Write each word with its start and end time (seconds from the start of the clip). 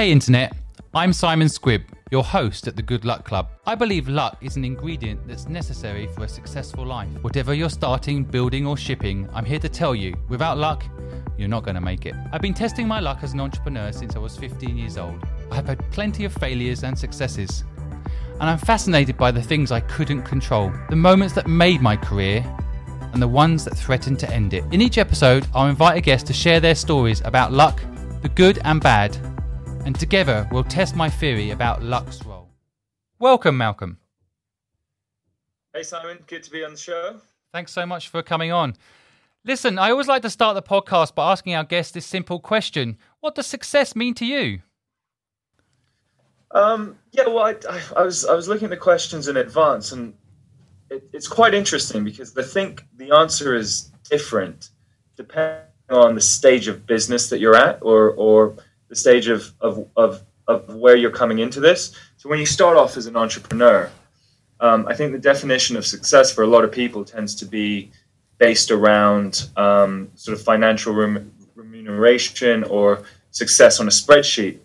Hey, 0.00 0.12
Internet. 0.12 0.56
I'm 0.94 1.12
Simon 1.12 1.46
Squibb, 1.46 1.82
your 2.10 2.24
host 2.24 2.66
at 2.66 2.74
the 2.74 2.80
Good 2.80 3.04
Luck 3.04 3.26
Club. 3.26 3.50
I 3.66 3.74
believe 3.74 4.08
luck 4.08 4.38
is 4.40 4.56
an 4.56 4.64
ingredient 4.64 5.28
that's 5.28 5.46
necessary 5.46 6.06
for 6.06 6.24
a 6.24 6.28
successful 6.28 6.86
life. 6.86 7.10
Whatever 7.20 7.52
you're 7.52 7.68
starting, 7.68 8.24
building, 8.24 8.66
or 8.66 8.78
shipping, 8.78 9.28
I'm 9.34 9.44
here 9.44 9.58
to 9.58 9.68
tell 9.68 9.94
you 9.94 10.16
without 10.30 10.56
luck, 10.56 10.86
you're 11.36 11.50
not 11.50 11.64
going 11.64 11.74
to 11.74 11.82
make 11.82 12.06
it. 12.06 12.14
I've 12.32 12.40
been 12.40 12.54
testing 12.54 12.88
my 12.88 12.98
luck 12.98 13.18
as 13.20 13.34
an 13.34 13.40
entrepreneur 13.40 13.92
since 13.92 14.16
I 14.16 14.20
was 14.20 14.38
15 14.38 14.74
years 14.74 14.96
old. 14.96 15.22
I 15.50 15.56
have 15.56 15.66
had 15.66 15.78
plenty 15.90 16.24
of 16.24 16.32
failures 16.32 16.82
and 16.82 16.98
successes. 16.98 17.62
And 18.40 18.44
I'm 18.48 18.56
fascinated 18.56 19.18
by 19.18 19.30
the 19.30 19.42
things 19.42 19.70
I 19.70 19.80
couldn't 19.80 20.22
control, 20.22 20.72
the 20.88 20.96
moments 20.96 21.34
that 21.34 21.46
made 21.46 21.82
my 21.82 21.94
career, 21.94 22.42
and 23.12 23.20
the 23.20 23.28
ones 23.28 23.66
that 23.66 23.76
threatened 23.76 24.18
to 24.20 24.32
end 24.32 24.54
it. 24.54 24.64
In 24.72 24.80
each 24.80 24.96
episode, 24.96 25.46
I'll 25.54 25.68
invite 25.68 25.98
a 25.98 26.00
guest 26.00 26.26
to 26.28 26.32
share 26.32 26.58
their 26.58 26.74
stories 26.74 27.20
about 27.26 27.52
luck, 27.52 27.82
the 28.22 28.30
good 28.30 28.60
and 28.64 28.80
bad, 28.80 29.29
and 29.84 29.98
together 29.98 30.48
we'll 30.50 30.64
test 30.64 30.96
my 30.96 31.08
theory 31.08 31.50
about 31.50 31.82
luck's 31.82 32.24
role. 32.24 32.48
Welcome, 33.18 33.58
Malcolm. 33.58 33.98
Hey, 35.74 35.82
Simon. 35.82 36.18
Good 36.26 36.42
to 36.44 36.50
be 36.50 36.64
on 36.64 36.72
the 36.72 36.78
show. 36.78 37.20
Thanks 37.52 37.72
so 37.72 37.86
much 37.86 38.08
for 38.08 38.22
coming 38.22 38.50
on. 38.50 38.76
Listen, 39.44 39.78
I 39.78 39.90
always 39.90 40.08
like 40.08 40.22
to 40.22 40.30
start 40.30 40.54
the 40.54 40.62
podcast 40.62 41.14
by 41.14 41.32
asking 41.32 41.54
our 41.54 41.64
guests 41.64 41.92
this 41.92 42.06
simple 42.06 42.40
question 42.40 42.98
What 43.20 43.34
does 43.34 43.46
success 43.46 43.94
mean 43.96 44.14
to 44.14 44.26
you? 44.26 44.60
Um, 46.52 46.98
yeah, 47.12 47.26
well, 47.26 47.44
I, 47.44 47.54
I, 47.68 47.82
I, 47.98 48.02
was 48.02 48.24
I 48.24 48.34
was 48.34 48.48
looking 48.48 48.64
at 48.64 48.70
the 48.70 48.76
questions 48.76 49.28
in 49.28 49.36
advance, 49.36 49.92
and 49.92 50.14
it, 50.90 51.08
it's 51.12 51.28
quite 51.28 51.54
interesting 51.54 52.04
because 52.04 52.36
I 52.36 52.42
think 52.42 52.84
the 52.96 53.12
answer 53.12 53.54
is 53.54 53.92
different 54.10 54.70
depending 55.16 55.64
on 55.90 56.14
the 56.14 56.20
stage 56.20 56.66
of 56.66 56.86
business 56.86 57.28
that 57.30 57.38
you're 57.38 57.56
at, 57.56 57.78
or 57.82 58.10
or 58.12 58.56
the 58.90 58.96
stage 58.96 59.28
of 59.28 59.52
of 59.62 59.88
of, 59.96 60.22
of 60.46 60.74
where 60.74 60.96
you're 60.96 61.10
coming 61.22 61.38
into 61.38 61.60
this. 61.60 61.96
So 62.18 62.28
when 62.28 62.38
you 62.38 62.46
start 62.46 62.76
off 62.76 62.98
as 62.98 63.06
an 63.06 63.16
entrepreneur, 63.16 63.90
um, 64.60 64.86
I 64.86 64.94
think 64.94 65.12
the 65.12 65.18
definition 65.18 65.76
of 65.76 65.86
success 65.86 66.30
for 66.30 66.42
a 66.42 66.46
lot 66.46 66.64
of 66.64 66.70
people 66.70 67.02
tends 67.04 67.34
to 67.36 67.46
be 67.46 67.90
based 68.36 68.70
around 68.70 69.48
um, 69.56 70.10
sort 70.16 70.36
of 70.36 70.44
financial 70.44 70.92
rem- 70.92 71.32
remuneration 71.54 72.64
or 72.64 73.04
success 73.30 73.80
on 73.80 73.86
a 73.86 73.90
spreadsheet. 73.90 74.58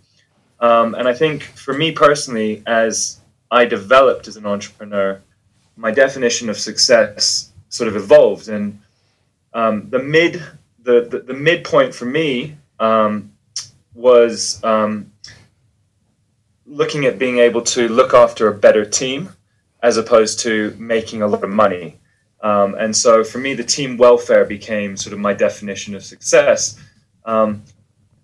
Um, 0.59 0.95
and 0.95 1.07
I 1.07 1.13
think 1.13 1.43
for 1.43 1.73
me 1.73 1.91
personally, 1.91 2.63
as 2.65 3.19
I 3.51 3.65
developed 3.65 4.27
as 4.27 4.37
an 4.37 4.45
entrepreneur, 4.45 5.21
my 5.77 5.91
definition 5.91 6.49
of 6.49 6.57
success 6.57 7.51
sort 7.69 7.87
of 7.87 7.95
evolved. 7.95 8.49
And 8.49 8.79
um, 9.53 9.89
the 9.89 9.99
mid 9.99 10.41
the, 10.83 11.07
the, 11.09 11.19
the 11.19 11.33
midpoint 11.33 11.93
for 11.93 12.05
me 12.05 12.57
um, 12.79 13.31
was 13.95 14.63
um, 14.63 15.11
looking 16.65 17.05
at 17.05 17.17
being 17.17 17.39
able 17.39 17.61
to 17.61 17.87
look 17.87 18.13
after 18.13 18.47
a 18.47 18.53
better 18.53 18.85
team 18.85 19.29
as 19.81 19.97
opposed 19.97 20.39
to 20.41 20.75
making 20.77 21.21
a 21.21 21.27
lot 21.27 21.43
of 21.43 21.49
money. 21.49 21.97
Um, 22.41 22.75
and 22.75 22.95
so 22.95 23.23
for 23.23 23.37
me, 23.37 23.53
the 23.53 23.63
team 23.63 23.97
welfare 23.97 24.45
became 24.45 24.97
sort 24.97 25.13
of 25.13 25.19
my 25.19 25.33
definition 25.33 25.95
of 25.95 26.03
success. 26.03 26.79
Um, 27.23 27.63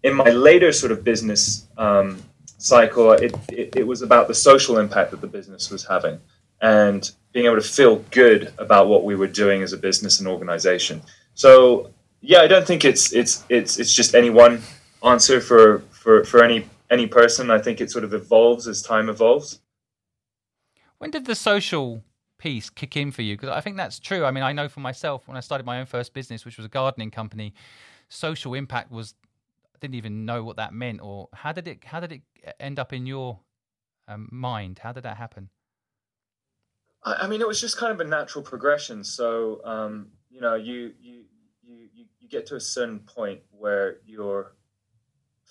in 0.04 0.14
my 0.14 0.30
later 0.30 0.72
sort 0.72 0.92
of 0.92 1.04
business 1.04 1.68
um, 1.78 2.22
cycle, 2.58 3.14
it, 3.14 3.36
it, 3.50 3.76
it, 3.78 3.88
was 3.88 4.02
about 4.02 4.28
the 4.28 4.34
social 4.34 4.78
impact 4.78 5.12
that 5.12 5.22
the 5.22 5.28
business 5.28 5.70
was 5.70 5.86
having 5.86 6.20
and 6.62 7.12
being 7.32 7.46
able 7.46 7.56
to 7.56 7.62
feel 7.62 7.98
good 8.12 8.54
about 8.58 8.88
what 8.88 9.04
we 9.04 9.16
were 9.16 9.28
doing 9.28 9.64
as 9.64 9.74
a 9.74 9.78
business 9.78 10.20
and 10.20 10.28
organization. 10.28 11.02
So 11.34 11.92
yeah, 12.22 12.42
I 12.42 12.48
don't 12.48 12.66
think 12.66 12.86
it's 12.86 13.14
it's 13.14 13.44
it's 13.50 13.80
it's 13.80 13.94
just 13.94 14.14
any 14.14 14.30
one 14.30 14.62
answer 15.04 15.42
for 15.42 15.80
for 15.92 16.24
for 16.24 16.44
any 16.44 16.66
any 16.90 17.08
person. 17.08 17.50
I 17.50 17.60
think 17.60 17.82
it 17.82 17.92
sort 17.92 18.04
of 18.04 18.14
evolves 18.14 18.68
as 18.68 18.82
time 18.82 19.10
evolves. 19.10 19.60
When 20.98 21.12
did 21.12 21.26
the 21.26 21.36
social 21.36 22.04
piece 22.38 22.70
kick 22.70 22.96
in 22.96 23.12
for 23.12 23.22
you? 23.22 23.36
Because 23.36 23.50
I 23.50 23.62
think 23.62 23.78
that's 23.78 24.00
true. 24.00 24.26
I 24.26 24.32
mean, 24.32 24.44
I 24.44 24.52
know 24.52 24.68
for 24.68 24.82
myself 24.82 25.28
when 25.28 25.38
I 25.38 25.40
started 25.40 25.66
my 25.66 25.80
own 25.80 25.86
first 25.86 26.14
business, 26.14 26.46
which 26.46 26.58
was 26.58 26.66
a 26.66 26.70
gardening 26.70 27.12
company, 27.12 27.54
social 28.10 28.54
impact 28.54 28.92
was 28.92 29.16
I 29.74 29.78
didn't 29.80 29.96
even 29.96 30.26
know 30.26 30.44
what 30.44 30.58
that 30.58 30.74
meant. 30.74 31.02
Or 31.02 31.30
how 31.34 31.52
did 31.52 31.68
it 31.68 31.84
how 31.84 32.00
did 32.00 32.12
it 32.12 32.22
end 32.60 32.80
up 32.80 32.94
in 32.94 33.06
your 33.06 33.40
um, 34.08 34.30
mind? 34.32 34.80
How 34.80 34.92
did 34.92 35.04
that 35.04 35.18
happen? 35.18 35.50
I 37.04 37.28
mean, 37.28 37.42
it 37.42 37.48
was 37.48 37.60
just 37.60 37.78
kind 37.78 37.92
of 37.92 38.00
a 38.00 38.08
natural 38.08 38.44
progression. 38.44 39.04
So, 39.04 39.62
um, 39.66 40.10
you 40.30 40.40
know, 40.40 40.56
you 40.56 40.94
you 41.00 41.24
you 41.64 42.06
you 42.20 42.30
get 42.30 42.46
to 42.48 42.56
a 42.56 42.60
certain 42.60 43.00
point 43.00 43.42
where 43.50 43.98
you're 44.06 44.54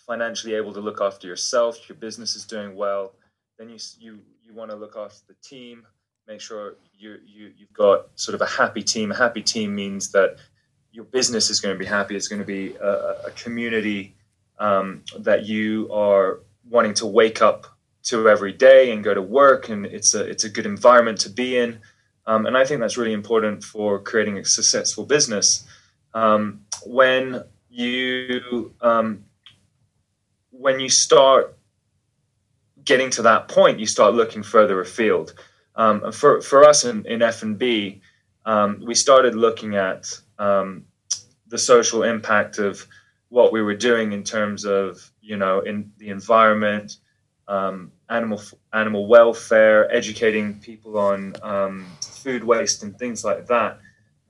financially 0.06 0.54
able 0.54 0.72
to 0.72 0.80
look 0.80 1.00
after 1.00 1.26
yourself, 1.26 1.88
your 1.88 1.96
business 1.96 2.36
is 2.36 2.44
doing 2.44 2.76
well, 2.76 3.12
then 3.58 3.68
you 3.68 3.78
you 3.98 4.18
you 4.42 4.54
want 4.54 4.70
to 4.70 4.76
look 4.76 4.96
after 4.96 5.20
the 5.28 5.34
team, 5.42 5.86
make 6.26 6.40
sure 6.40 6.74
you 6.96 7.18
you 7.26 7.52
you've 7.56 7.72
got 7.72 8.06
sort 8.14 8.34
of 8.34 8.40
a 8.40 8.46
happy 8.46 8.82
team. 8.82 9.12
A 9.12 9.16
happy 9.16 9.42
team 9.42 9.74
means 9.74 10.10
that 10.12 10.36
your 10.92 11.04
business 11.04 11.50
is 11.50 11.60
going 11.60 11.74
to 11.74 11.78
be 11.78 11.86
happy. 11.86 12.16
It's 12.16 12.28
going 12.28 12.40
to 12.40 12.46
be 12.46 12.74
a, 12.76 13.26
a 13.26 13.30
community 13.32 14.14
um, 14.58 15.02
that 15.18 15.46
you 15.46 15.92
are 15.92 16.40
wanting 16.68 16.94
to 16.94 17.06
wake 17.06 17.42
up 17.42 17.66
to 18.02 18.28
every 18.28 18.52
day 18.52 18.92
and 18.92 19.04
go 19.04 19.14
to 19.14 19.22
work, 19.22 19.68
and 19.68 19.86
it's 19.86 20.14
a 20.14 20.24
it's 20.24 20.44
a 20.44 20.48
good 20.48 20.66
environment 20.66 21.18
to 21.20 21.30
be 21.30 21.56
in. 21.56 21.78
Um, 22.26 22.46
and 22.46 22.56
I 22.56 22.64
think 22.64 22.80
that's 22.80 22.96
really 22.96 23.12
important 23.12 23.64
for 23.64 23.98
creating 23.98 24.38
a 24.38 24.44
successful 24.44 25.04
business. 25.04 25.64
Um, 26.14 26.64
when 26.84 27.44
you 27.70 28.72
um, 28.80 29.24
when 30.60 30.78
you 30.78 30.90
start 30.90 31.56
getting 32.84 33.10
to 33.10 33.22
that 33.22 33.48
point, 33.48 33.80
you 33.80 33.86
start 33.86 34.14
looking 34.14 34.42
further 34.42 34.80
afield. 34.80 35.32
Um, 35.74 36.12
for 36.12 36.42
for 36.42 36.64
us 36.64 36.84
in, 36.84 37.06
in 37.06 37.22
F 37.22 37.42
and 37.42 37.58
B, 37.58 38.02
um, 38.44 38.82
we 38.86 38.94
started 38.94 39.34
looking 39.34 39.76
at 39.76 40.06
um, 40.38 40.84
the 41.48 41.58
social 41.58 42.02
impact 42.02 42.58
of 42.58 42.86
what 43.30 43.52
we 43.52 43.62
were 43.62 43.76
doing 43.76 44.12
in 44.12 44.22
terms 44.22 44.64
of 44.64 45.10
you 45.22 45.36
know 45.36 45.60
in 45.60 45.92
the 45.98 46.10
environment, 46.10 46.96
um, 47.48 47.90
animal 48.10 48.42
animal 48.74 49.06
welfare, 49.06 49.90
educating 49.90 50.58
people 50.60 50.98
on 50.98 51.34
um, 51.42 51.86
food 52.02 52.44
waste 52.44 52.82
and 52.82 52.98
things 52.98 53.24
like 53.24 53.46
that. 53.46 53.78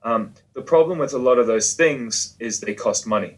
Um, 0.03 0.33
the 0.53 0.61
problem 0.61 0.97
with 0.97 1.13
a 1.13 1.17
lot 1.17 1.37
of 1.39 1.47
those 1.47 1.73
things 1.73 2.35
is 2.39 2.59
they 2.59 2.73
cost 2.73 3.05
money. 3.05 3.37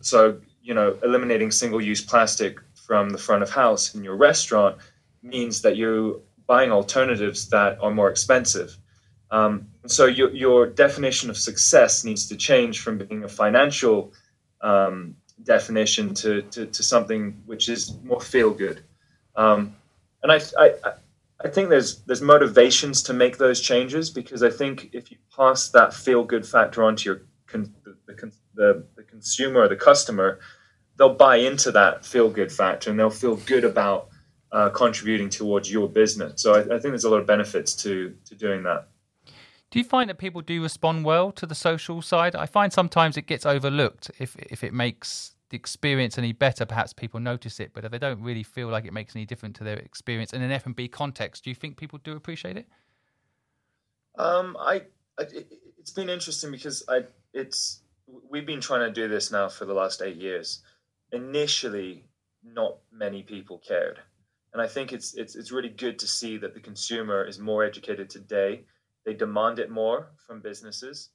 So, 0.00 0.38
you 0.66 0.74
know, 0.74 0.98
eliminating 1.04 1.52
single 1.52 1.80
use 1.80 2.02
plastic 2.02 2.58
from 2.74 3.10
the 3.10 3.18
front 3.18 3.42
of 3.44 3.50
house 3.50 3.94
in 3.94 4.02
your 4.02 4.16
restaurant 4.16 4.76
means 5.22 5.62
that 5.62 5.76
you're 5.76 6.18
buying 6.48 6.72
alternatives 6.72 7.48
that 7.50 7.78
are 7.80 7.92
more 7.92 8.10
expensive. 8.10 8.76
Um, 9.30 9.68
so, 9.86 10.06
your, 10.06 10.30
your 10.30 10.66
definition 10.66 11.30
of 11.30 11.36
success 11.36 12.04
needs 12.04 12.26
to 12.28 12.36
change 12.36 12.80
from 12.80 12.98
being 12.98 13.22
a 13.22 13.28
financial 13.28 14.12
um, 14.60 15.14
definition 15.44 16.14
to, 16.14 16.42
to, 16.42 16.66
to, 16.66 16.82
something 16.82 17.40
which 17.46 17.68
is 17.68 17.96
more 18.02 18.20
feel 18.20 18.50
good. 18.50 18.82
Um, 19.36 19.76
and 20.22 20.32
I, 20.32 20.40
I, 20.58 20.72
I 21.44 21.48
think 21.48 21.68
there's 21.68 22.00
there's 22.06 22.22
motivations 22.22 23.02
to 23.04 23.12
make 23.12 23.36
those 23.38 23.60
changes 23.60 24.10
because 24.10 24.42
I 24.42 24.50
think 24.50 24.90
if 24.92 25.10
you 25.10 25.18
pass 25.36 25.68
that 25.70 25.92
feel 25.94 26.24
good 26.24 26.46
factor 26.46 26.82
onto 26.82 27.10
your 27.10 27.22
con- 27.46 27.74
the, 27.84 27.96
the, 28.06 28.32
the, 28.54 28.84
the 28.96 29.02
consumer 29.02 29.60
or 29.60 29.68
the 29.68 29.76
customer, 29.76 30.40
they'll 30.96 31.14
buy 31.14 31.36
into 31.36 31.70
that 31.72 32.04
feel 32.04 32.30
good 32.30 32.52
factor 32.52 32.90
and 32.90 32.98
they'll 32.98 33.10
feel 33.10 33.36
good 33.36 33.64
about 33.64 34.08
uh, 34.52 34.70
contributing 34.70 35.28
towards 35.28 35.70
your 35.70 35.88
business. 35.88 36.42
So 36.42 36.54
I, 36.54 36.60
I, 36.60 36.78
think 36.78 36.82
there's 36.82 37.04
a 37.04 37.10
lot 37.10 37.20
of 37.20 37.26
benefits 37.26 37.74
to 37.82 38.14
to 38.26 38.34
doing 38.34 38.62
that. 38.62 38.88
Do 39.70 39.78
you 39.78 39.84
find 39.84 40.08
that 40.08 40.18
people 40.18 40.40
do 40.40 40.62
respond 40.62 41.04
well 41.04 41.32
to 41.32 41.46
the 41.46 41.54
social 41.54 42.00
side? 42.00 42.36
I 42.36 42.46
find 42.46 42.72
sometimes 42.72 43.16
it 43.16 43.26
gets 43.26 43.44
overlooked 43.44 44.10
if 44.18 44.36
if 44.36 44.62
it 44.62 44.72
makes 44.72 45.36
the 45.50 45.56
experience 45.56 46.18
any 46.18 46.32
better, 46.32 46.66
perhaps 46.66 46.92
people 46.92 47.20
notice 47.20 47.60
it. 47.60 47.70
But 47.72 47.84
if 47.84 47.92
they 47.92 47.98
don't 47.98 48.20
really 48.20 48.42
feel 48.42 48.68
like 48.68 48.84
it 48.84 48.92
makes 48.92 49.14
any 49.14 49.24
difference 49.24 49.58
to 49.58 49.64
their 49.64 49.76
experience 49.76 50.32
in 50.32 50.42
an 50.42 50.50
F 50.50 50.66
and 50.66 50.74
B 50.74 50.88
context, 50.88 51.44
do 51.44 51.50
you 51.50 51.54
think 51.54 51.76
people 51.76 52.00
do 52.02 52.16
appreciate 52.16 52.56
it? 52.56 52.66
Um, 54.18 54.56
I, 54.58 54.82
I 55.18 55.22
it, 55.22 55.48
has 55.80 55.90
been 55.90 56.08
interesting 56.08 56.50
because 56.50 56.84
I 56.88 57.04
it's 57.32 57.80
we've 58.28 58.46
been 58.46 58.60
trying 58.60 58.80
to 58.80 58.90
do 58.90 59.08
this 59.08 59.30
now 59.30 59.48
for 59.48 59.64
the 59.66 59.74
last 59.74 60.02
eight 60.02 60.16
years. 60.16 60.62
Initially, 61.12 62.04
not 62.42 62.78
many 62.92 63.22
people 63.22 63.58
cared, 63.66 63.98
and 64.52 64.60
I 64.60 64.66
think 64.66 64.92
it's 64.92 65.14
it's 65.14 65.36
it's 65.36 65.52
really 65.52 65.68
good 65.68 65.98
to 66.00 66.06
see 66.06 66.36
that 66.38 66.54
the 66.54 66.60
consumer 66.60 67.24
is 67.24 67.38
more 67.38 67.64
educated 67.64 68.10
today. 68.10 68.64
They 69.04 69.14
demand 69.14 69.58
it 69.58 69.70
more 69.70 70.10
from 70.26 70.40
businesses. 70.40 71.10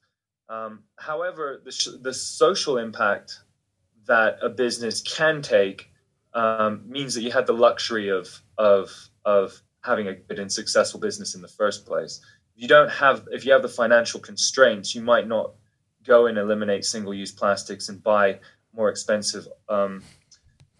Um, 0.48 0.84
however, 0.96 1.62
the, 1.64 1.98
the 2.02 2.14
social 2.14 2.78
impact 2.78 3.38
that 4.06 4.38
a 4.42 4.48
business 4.48 5.02
can 5.02 5.42
take 5.42 5.90
um, 6.34 6.82
means 6.86 7.14
that 7.14 7.22
you 7.22 7.30
had 7.30 7.46
the 7.46 7.52
luxury 7.52 8.08
of 8.08 8.28
of 8.58 8.90
of 9.24 9.60
having 9.84 10.08
a 10.08 10.14
good 10.14 10.38
and 10.38 10.50
successful 10.50 11.00
business 11.00 11.34
in 11.34 11.42
the 11.42 11.48
first 11.48 11.86
place. 11.86 12.20
If 12.56 12.62
you 12.62 12.68
don't 12.68 12.90
have, 12.90 13.26
if 13.32 13.44
you 13.44 13.52
have 13.52 13.62
the 13.62 13.68
financial 13.68 14.20
constraints, 14.20 14.94
you 14.94 15.02
might 15.02 15.26
not 15.26 15.52
go 16.04 16.26
and 16.26 16.38
eliminate 16.38 16.84
single-use 16.84 17.32
plastics 17.32 17.88
and 17.88 18.02
buy 18.02 18.40
more 18.74 18.88
expensive 18.88 19.46
um, 19.68 20.02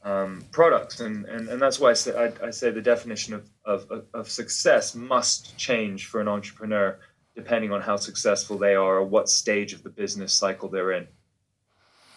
um, 0.05 0.45
products, 0.51 1.01
and, 1.01 1.27
and 1.27 1.49
and 1.49 1.61
that's 1.61 1.79
why 1.79 1.91
I 1.91 1.95
say 1.95 2.17
I, 2.17 2.47
I 2.47 2.51
say 2.51 2.71
the 2.71 2.83
definition 2.83 3.35
of, 3.35 3.49
of 3.65 4.07
of 4.15 4.31
success 4.31 4.95
must 4.95 5.57
change 5.57 6.07
for 6.07 6.21
an 6.21 6.29
entrepreneur 6.29 6.99
depending 7.35 7.73
on 7.73 7.81
how 7.81 7.97
successful 7.97 8.59
they 8.59 8.75
are 8.75 8.97
or 8.97 9.05
what 9.05 9.29
stage 9.29 9.73
of 9.73 9.83
the 9.83 9.89
business 9.89 10.33
cycle 10.33 10.69
they're 10.69 10.93
in. 10.93 11.09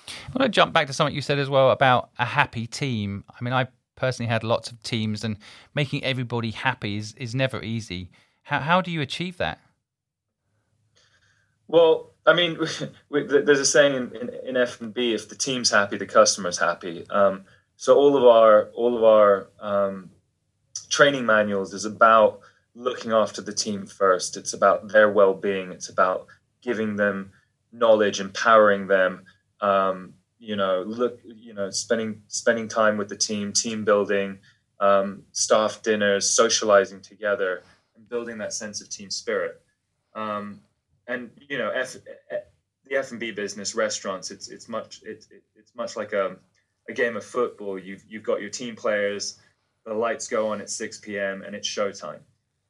I 0.07 0.38
want 0.38 0.44
to 0.44 0.50
jump 0.50 0.74
back 0.74 0.88
to 0.88 0.94
something 0.94 1.16
you 1.16 1.22
said 1.22 1.39
as 1.39 1.50
well 1.50 1.72
about 1.72 2.10
a 2.19 2.25
happy 2.25 2.68
team. 2.68 3.24
I 3.30 3.44
mean, 3.44 3.54
I 3.54 3.68
personally 3.95 4.30
had 4.30 4.44
lots 4.44 4.72
of 4.72 4.81
teams, 4.83 5.24
and 5.24 5.38
making 5.74 6.04
everybody 6.04 6.51
happy 6.51 6.98
is, 6.98 7.13
is 7.13 7.33
never 7.33 7.63
easy. 7.63 8.12
How, 8.44 8.60
how 8.60 8.81
do 8.81 8.92
you 8.92 9.01
achieve 9.01 9.38
that? 9.38 9.60
Well, 11.68 12.12
I 12.26 12.34
mean, 12.34 12.58
there's 13.12 13.60
a 13.60 13.66
saying 13.66 13.96
in, 13.96 14.16
in, 14.16 14.30
in 14.50 14.58
F 14.58 14.82
and 14.82 14.94
B: 14.94 15.14
if 15.14 15.30
the 15.30 15.36
team's 15.36 15.72
happy, 15.72 15.98
the 15.98 16.06
customer's 16.06 16.58
happy. 16.58 17.06
Um, 17.10 17.46
so 17.78 17.96
all 17.96 18.16
of 18.16 18.24
our 18.24 18.70
all 18.70 18.96
of 18.96 19.04
our 19.04 19.50
um, 19.60 20.12
training 20.90 21.26
manuals 21.26 21.74
is 21.74 21.86
about 21.86 22.40
looking 22.74 23.12
after 23.12 23.42
the 23.42 23.54
team 23.54 23.86
first. 23.86 24.38
It's 24.38 24.54
about 24.54 24.90
their 24.90 25.10
well-being. 25.10 25.72
It's 25.72 25.90
about 25.90 26.28
giving 26.62 26.96
them 26.96 27.32
knowledge, 27.72 28.20
empowering 28.20 28.88
them. 28.88 29.24
Um, 29.62 30.14
you 30.40 30.56
know, 30.56 30.84
look, 30.86 31.20
you 31.24 31.54
know, 31.54 31.70
spending 31.70 32.22
spending 32.28 32.68
time 32.68 32.98
with 32.98 33.10
the 33.10 33.16
team, 33.16 33.54
team 33.54 33.86
building, 33.86 34.40
um, 34.80 35.24
staff 35.32 35.82
dinners, 35.82 36.30
socializing 36.30 37.02
together, 37.02 37.64
and 37.96 38.08
building 38.08 38.38
that 38.40 38.54
sense 38.54 38.82
of 38.82 38.90
team 38.90 39.10
spirit. 39.10 39.62
And 41.07 41.30
you 41.50 41.57
know, 41.57 41.69
F, 41.69 41.96
the 42.86 42.96
F 42.96 43.12
and 43.12 43.19
B 43.19 43.31
business, 43.31 43.75
restaurants, 43.75 44.31
it's 44.31 44.50
it's 44.50 44.68
much 44.68 45.02
it's 45.04 45.28
it's 45.56 45.75
much 45.75 45.96
like 45.96 46.13
a, 46.13 46.38
a 46.90 46.94
game 46.94 47.16
of 47.16 47.24
football. 47.24 47.78
You've 47.78 48.04
you've 48.07 48.24
got 48.24 48.42
your 48.42 48.50
team 48.50 48.75
players. 48.75 49.40
The 49.86 49.94
lights 49.94 50.28
go 50.28 50.48
on 50.52 50.62
at 50.62 50.69
6 50.69 51.00
p.m. 51.02 51.44
and 51.44 51.56
it's 51.56 51.68
showtime. 51.68 52.19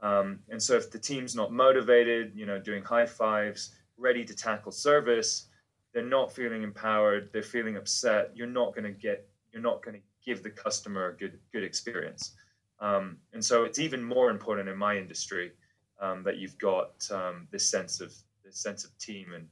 Um, 0.02 0.40
and 0.50 0.62
so 0.62 0.76
if 0.76 0.92
the 0.92 1.00
team's 1.00 1.34
not 1.34 1.52
motivated, 1.52 2.34
you 2.36 2.46
know, 2.46 2.60
doing 2.60 2.84
high 2.84 3.06
fives, 3.06 3.74
ready 3.98 4.26
to 4.26 4.36
tackle 4.36 4.74
service, 4.74 5.48
they're 5.94 6.04
not 6.04 6.34
feeling 6.34 6.64
empowered. 6.64 7.30
They're 7.32 7.42
feeling 7.42 7.78
upset. 7.78 8.32
You're 8.36 8.48
not 8.48 8.76
going 8.76 8.84
to 8.84 8.92
get. 8.92 9.28
You're 9.52 9.62
not 9.62 9.82
going 9.82 9.96
to 9.96 10.04
give 10.26 10.44
the 10.44 10.50
customer 10.50 11.10
a 11.10 11.14
good 11.16 11.40
good 11.54 11.64
experience. 11.64 12.34
Um, 12.80 13.18
and 13.32 13.44
so 13.44 13.64
it's 13.64 13.80
even 13.80 14.04
more 14.04 14.30
important 14.30 14.68
in 14.68 14.78
my 14.78 14.98
industry 14.98 15.54
um, 16.00 16.24
that 16.24 16.38
you've 16.38 16.58
got 16.58 17.10
um, 17.12 17.48
this 17.52 17.70
sense 17.70 18.02
of 18.02 18.14
this 18.44 18.58
sense 18.58 18.84
of 18.84 18.98
team 18.98 19.34
and 19.34 19.48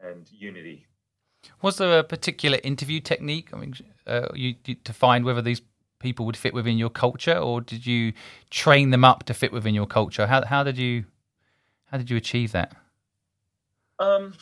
and 0.00 0.30
unity. 0.30 0.86
Was 1.62 1.78
there 1.78 1.98
a 1.98 2.04
particular 2.04 2.58
interview 2.64 3.00
technique? 3.00 3.50
I 3.52 3.56
mean, 3.56 3.74
uh, 4.06 4.28
you, 4.34 4.54
to 4.84 4.92
find 4.92 5.24
whether 5.24 5.42
these 5.42 5.62
people 5.98 6.26
would 6.26 6.36
fit 6.36 6.52
within 6.52 6.76
your 6.76 6.90
culture, 6.90 7.36
or 7.36 7.60
did 7.60 7.86
you 7.86 8.12
train 8.50 8.90
them 8.90 9.04
up 9.04 9.24
to 9.24 9.34
fit 9.34 9.52
within 9.52 9.74
your 9.74 9.86
culture? 9.86 10.26
How 10.26 10.44
how 10.44 10.62
did 10.62 10.78
you 10.78 11.04
how 11.86 11.98
did 11.98 12.10
you 12.10 12.16
achieve 12.16 12.52
that? 12.52 12.74
Um, 13.98 14.34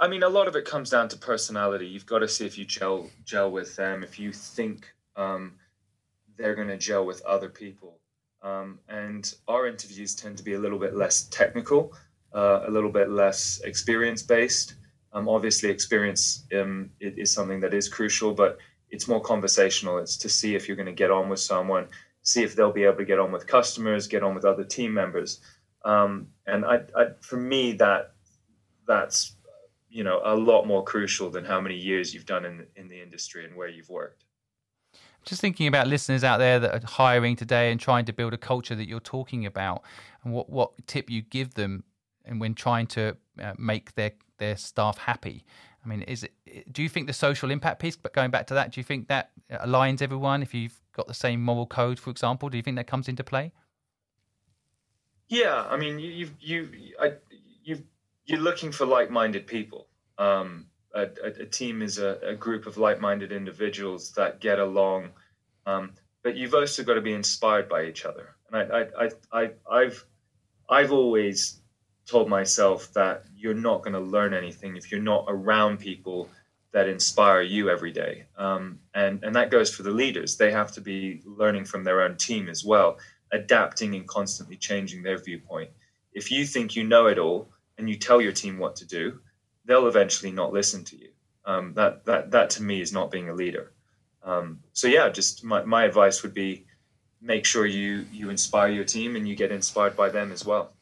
I 0.00 0.08
mean, 0.08 0.22
a 0.22 0.28
lot 0.28 0.48
of 0.48 0.56
it 0.56 0.64
comes 0.64 0.90
down 0.90 1.08
to 1.08 1.16
personality. 1.16 1.86
You've 1.86 2.06
got 2.06 2.20
to 2.20 2.28
see 2.28 2.46
if 2.46 2.58
you 2.58 2.64
gel 2.64 3.10
gel 3.24 3.50
with 3.50 3.76
them. 3.76 4.02
If 4.02 4.18
you 4.18 4.32
think 4.32 4.92
um, 5.16 5.54
they're 6.36 6.54
going 6.54 6.68
to 6.68 6.78
gel 6.78 7.04
with 7.04 7.22
other 7.22 7.48
people. 7.48 7.98
Um, 8.42 8.78
and 8.88 9.32
our 9.48 9.66
interviews 9.66 10.14
tend 10.14 10.36
to 10.38 10.44
be 10.44 10.54
a 10.54 10.58
little 10.58 10.78
bit 10.78 10.94
less 10.94 11.24
technical, 11.24 11.92
uh, 12.34 12.64
a 12.66 12.70
little 12.70 12.90
bit 12.90 13.10
less 13.10 13.60
experience 13.64 14.22
based. 14.22 14.74
Um, 15.12 15.28
obviously, 15.28 15.70
experience 15.70 16.44
um, 16.54 16.90
is 17.00 17.32
something 17.32 17.60
that 17.60 17.74
is 17.74 17.88
crucial, 17.88 18.32
but 18.34 18.58
it's 18.90 19.08
more 19.08 19.20
conversational. 19.20 19.98
It's 19.98 20.16
to 20.18 20.28
see 20.28 20.54
if 20.54 20.68
you're 20.68 20.76
going 20.76 20.86
to 20.86 20.92
get 20.92 21.10
on 21.10 21.28
with 21.28 21.40
someone, 21.40 21.88
see 22.22 22.42
if 22.42 22.54
they'll 22.54 22.72
be 22.72 22.84
able 22.84 22.98
to 22.98 23.04
get 23.04 23.18
on 23.18 23.32
with 23.32 23.46
customers, 23.46 24.06
get 24.06 24.22
on 24.22 24.34
with 24.34 24.44
other 24.44 24.64
team 24.64 24.92
members. 24.94 25.40
Um, 25.84 26.28
and 26.46 26.64
I, 26.64 26.80
I, 26.96 27.06
for 27.20 27.36
me, 27.36 27.72
that 27.72 28.12
that's 28.86 29.34
you 29.90 30.04
know 30.04 30.20
a 30.24 30.36
lot 30.36 30.66
more 30.66 30.84
crucial 30.84 31.30
than 31.30 31.44
how 31.44 31.60
many 31.60 31.76
years 31.76 32.12
you've 32.12 32.26
done 32.26 32.44
in 32.44 32.66
in 32.76 32.88
the 32.88 33.00
industry 33.02 33.44
and 33.44 33.56
where 33.56 33.68
you've 33.68 33.88
worked 33.88 34.24
just 35.28 35.40
thinking 35.40 35.66
about 35.66 35.86
listeners 35.86 36.24
out 36.24 36.38
there 36.38 36.58
that 36.58 36.74
are 36.74 36.86
hiring 36.86 37.36
today 37.36 37.70
and 37.70 37.80
trying 37.80 38.04
to 38.06 38.12
build 38.12 38.32
a 38.34 38.38
culture 38.38 38.74
that 38.74 38.88
you're 38.88 39.00
talking 39.00 39.46
about 39.46 39.82
and 40.24 40.32
what, 40.32 40.50
what 40.50 40.70
tip 40.86 41.10
you 41.10 41.22
give 41.22 41.54
them 41.54 41.84
and 42.24 42.40
when 42.40 42.54
trying 42.54 42.86
to 42.86 43.16
uh, 43.42 43.54
make 43.58 43.94
their 43.94 44.12
their 44.38 44.56
staff 44.56 44.98
happy. 44.98 45.44
I 45.84 45.88
mean 45.88 46.02
is 46.02 46.24
it 46.24 46.72
do 46.72 46.82
you 46.82 46.88
think 46.88 47.06
the 47.06 47.12
social 47.12 47.50
impact 47.50 47.80
piece 47.80 47.96
but 47.96 48.12
going 48.12 48.30
back 48.30 48.46
to 48.48 48.54
that 48.54 48.72
do 48.72 48.80
you 48.80 48.84
think 48.84 49.08
that 49.08 49.30
aligns 49.50 50.02
everyone 50.02 50.42
if 50.42 50.54
you've 50.54 50.80
got 50.92 51.06
the 51.06 51.14
same 51.14 51.42
moral 51.42 51.66
code 51.66 51.98
for 51.98 52.10
example? 52.10 52.48
Do 52.48 52.56
you 52.56 52.62
think 52.62 52.76
that 52.76 52.86
comes 52.86 53.08
into 53.08 53.24
play? 53.24 53.52
Yeah 55.28 55.66
i 55.68 55.76
mean 55.76 55.98
you 55.98 56.10
you 56.10 56.30
you 56.40 56.94
I, 57.00 57.12
you 57.62 57.82
you're 58.28 58.38
looking 58.38 58.70
for 58.70 58.86
like-minded 58.86 59.46
people. 59.46 59.88
Um, 60.18 60.66
a, 60.94 61.02
a, 61.24 61.46
team 61.46 61.82
is 61.82 61.98
a, 61.98 62.18
a, 62.22 62.34
group 62.34 62.66
of 62.66 62.78
like-minded 62.78 63.30
individuals 63.30 64.12
that 64.12 64.40
get 64.40 64.58
along 64.58 65.10
um, 65.66 65.92
but 66.22 66.36
you've 66.36 66.54
also 66.54 66.82
got 66.82 66.94
to 66.94 67.00
be 67.00 67.12
inspired 67.12 67.68
by 67.68 67.84
each 67.84 68.04
other. 68.04 68.34
And 68.50 68.72
I, 68.72 68.86
I, 68.98 69.10
I, 69.32 69.50
I 69.70 69.82
have 69.84 70.04
I've 70.68 70.92
always 70.92 71.60
told 72.06 72.28
myself 72.28 72.92
that 72.94 73.24
you're 73.36 73.54
not 73.54 73.82
going 73.82 73.94
to 73.94 74.00
learn 74.00 74.34
anything 74.34 74.76
if 74.76 74.90
you're 74.90 75.00
not 75.00 75.24
around 75.28 75.78
people 75.78 76.28
that 76.72 76.88
inspire 76.88 77.42
you 77.42 77.70
every 77.70 77.92
day. 77.92 78.26
Um, 78.36 78.80
and 78.94 79.22
and 79.22 79.36
that 79.36 79.50
goes 79.50 79.74
for 79.74 79.82
the 79.82 79.90
leaders. 79.90 80.36
They 80.36 80.50
have 80.52 80.72
to 80.72 80.80
be 80.80 81.22
learning 81.24 81.64
from 81.66 81.84
their 81.84 82.02
own 82.02 82.16
team 82.16 82.48
as 82.48 82.64
well 82.64 82.98
adapting 83.30 83.94
and 83.94 84.08
constantly 84.08 84.56
changing 84.56 85.02
their 85.02 85.18
viewpoint. 85.18 85.70
If 86.14 86.30
you 86.30 86.46
think 86.46 86.76
you 86.76 86.84
know 86.84 87.06
it 87.08 87.18
all 87.18 87.48
and 87.76 87.88
you 87.88 87.96
tell 87.96 88.22
your 88.22 88.32
team 88.32 88.58
what 88.58 88.76
to 88.76 88.86
do 88.86 89.20
they'll 89.68 89.86
eventually 89.86 90.32
not 90.32 90.52
listen 90.52 90.82
to 90.82 90.96
you. 90.96 91.10
Um, 91.44 91.74
that 91.74 92.04
that 92.06 92.32
that 92.32 92.50
to 92.50 92.62
me 92.62 92.80
is 92.80 92.92
not 92.92 93.12
being 93.12 93.28
a 93.28 93.34
leader. 93.34 93.72
Um, 94.24 94.60
so 94.72 94.88
yeah, 94.88 95.08
just 95.08 95.44
my, 95.44 95.62
my 95.64 95.84
advice 95.84 96.22
would 96.24 96.34
be 96.34 96.66
make 97.22 97.44
sure 97.44 97.66
you 97.66 98.04
you 98.12 98.30
inspire 98.30 98.70
your 98.70 98.84
team 98.84 99.14
and 99.14 99.28
you 99.28 99.36
get 99.36 99.52
inspired 99.52 99.94
by 99.96 100.08
them 100.08 100.32
as 100.32 100.44
well. 100.44 100.72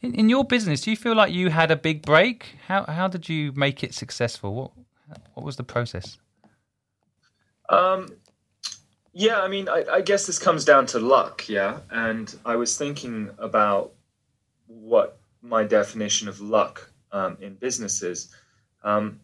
In, 0.00 0.14
in 0.14 0.28
your 0.28 0.44
business, 0.44 0.80
do 0.82 0.90
you 0.90 0.96
feel 0.96 1.14
like 1.14 1.32
you 1.32 1.50
had 1.50 1.70
a 1.70 1.76
big 1.76 2.02
break? 2.02 2.56
How 2.68 2.84
how 2.84 3.08
did 3.08 3.28
you 3.28 3.52
make 3.52 3.84
it 3.84 3.92
successful? 3.92 4.54
What 4.54 4.70
what 5.34 5.44
was 5.44 5.56
the 5.56 5.64
process? 5.64 6.18
Um, 7.68 8.08
yeah, 9.12 9.40
I 9.40 9.48
mean, 9.48 9.68
I, 9.68 9.84
I 9.90 10.00
guess 10.00 10.26
this 10.26 10.38
comes 10.38 10.64
down 10.64 10.86
to 10.86 10.98
luck. 10.98 11.48
Yeah, 11.48 11.80
and 11.90 12.34
I 12.44 12.56
was 12.56 12.76
thinking 12.76 13.30
about 13.38 13.92
what 14.66 15.18
my 15.42 15.62
definition 15.64 16.28
of 16.28 16.40
luck 16.40 16.90
um, 17.14 17.38
in 17.40 17.54
businesses. 17.54 18.34
Um, 18.82 19.20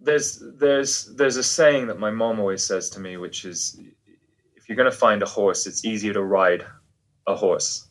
there's 0.00 0.42
there's 0.58 1.06
there's 1.16 1.36
a 1.36 1.42
saying 1.42 1.86
that 1.86 1.98
my 1.98 2.10
mom 2.10 2.38
always 2.38 2.62
says 2.62 2.90
to 2.90 3.00
me, 3.00 3.16
which 3.16 3.44
is, 3.44 3.80
if 4.56 4.68
you're 4.68 4.76
going 4.76 4.90
to 4.90 4.96
find 4.96 5.22
a 5.22 5.26
horse, 5.26 5.66
it's 5.66 5.84
easier 5.84 6.12
to 6.12 6.22
ride 6.22 6.64
a 7.26 7.34
horse. 7.34 7.88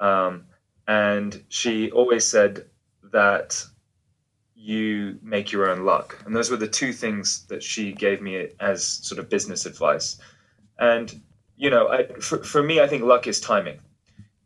Um, 0.00 0.44
and 0.86 1.42
she 1.48 1.90
always 1.90 2.26
said 2.26 2.66
that 3.12 3.64
you 4.54 5.18
make 5.22 5.52
your 5.52 5.70
own 5.70 5.84
luck. 5.84 6.20
And 6.24 6.34
those 6.34 6.50
were 6.50 6.56
the 6.56 6.68
two 6.68 6.92
things 6.92 7.46
that 7.46 7.62
she 7.62 7.92
gave 7.92 8.20
me 8.20 8.48
as 8.60 8.84
sort 8.84 9.18
of 9.18 9.28
business 9.28 9.66
advice. 9.66 10.18
And 10.78 11.20
you 11.56 11.70
know, 11.70 11.88
I, 11.88 12.04
for, 12.20 12.42
for 12.44 12.62
me, 12.62 12.80
I 12.80 12.86
think 12.86 13.02
luck 13.02 13.26
is 13.26 13.40
timing. 13.40 13.78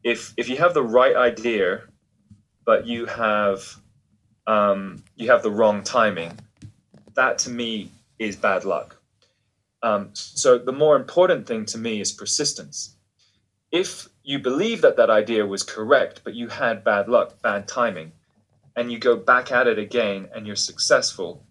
If 0.02 0.34
if 0.36 0.48
you 0.48 0.56
have 0.56 0.74
the 0.74 0.82
right 0.82 1.16
idea 1.16 1.82
but 2.64 2.86
you 2.86 3.06
have 3.06 3.76
um, 4.46 5.02
you 5.16 5.30
have 5.30 5.42
the 5.42 5.50
wrong 5.50 5.82
timing. 5.82 6.38
That 7.14 7.38
to 7.40 7.50
me 7.50 7.90
is 8.18 8.36
bad 8.36 8.64
luck. 8.64 8.96
Um, 9.82 10.10
so 10.12 10.58
the 10.58 10.72
more 10.72 10.96
important 10.96 11.46
thing 11.46 11.64
to 11.66 11.78
me 11.78 12.00
is 12.00 12.12
persistence. 12.12 12.96
If 13.70 14.08
you 14.22 14.38
believe 14.38 14.82
that 14.82 14.96
that 14.96 15.10
idea 15.10 15.46
was 15.46 15.62
correct, 15.62 16.20
but 16.24 16.34
you 16.34 16.48
had 16.48 16.84
bad 16.84 17.08
luck, 17.08 17.40
bad 17.42 17.66
timing, 17.66 18.12
and 18.76 18.92
you 18.92 18.98
go 18.98 19.16
back 19.16 19.50
at 19.50 19.66
it 19.66 19.78
again 19.78 20.28
and 20.34 20.46
you're 20.46 20.56
successful, 20.56 21.44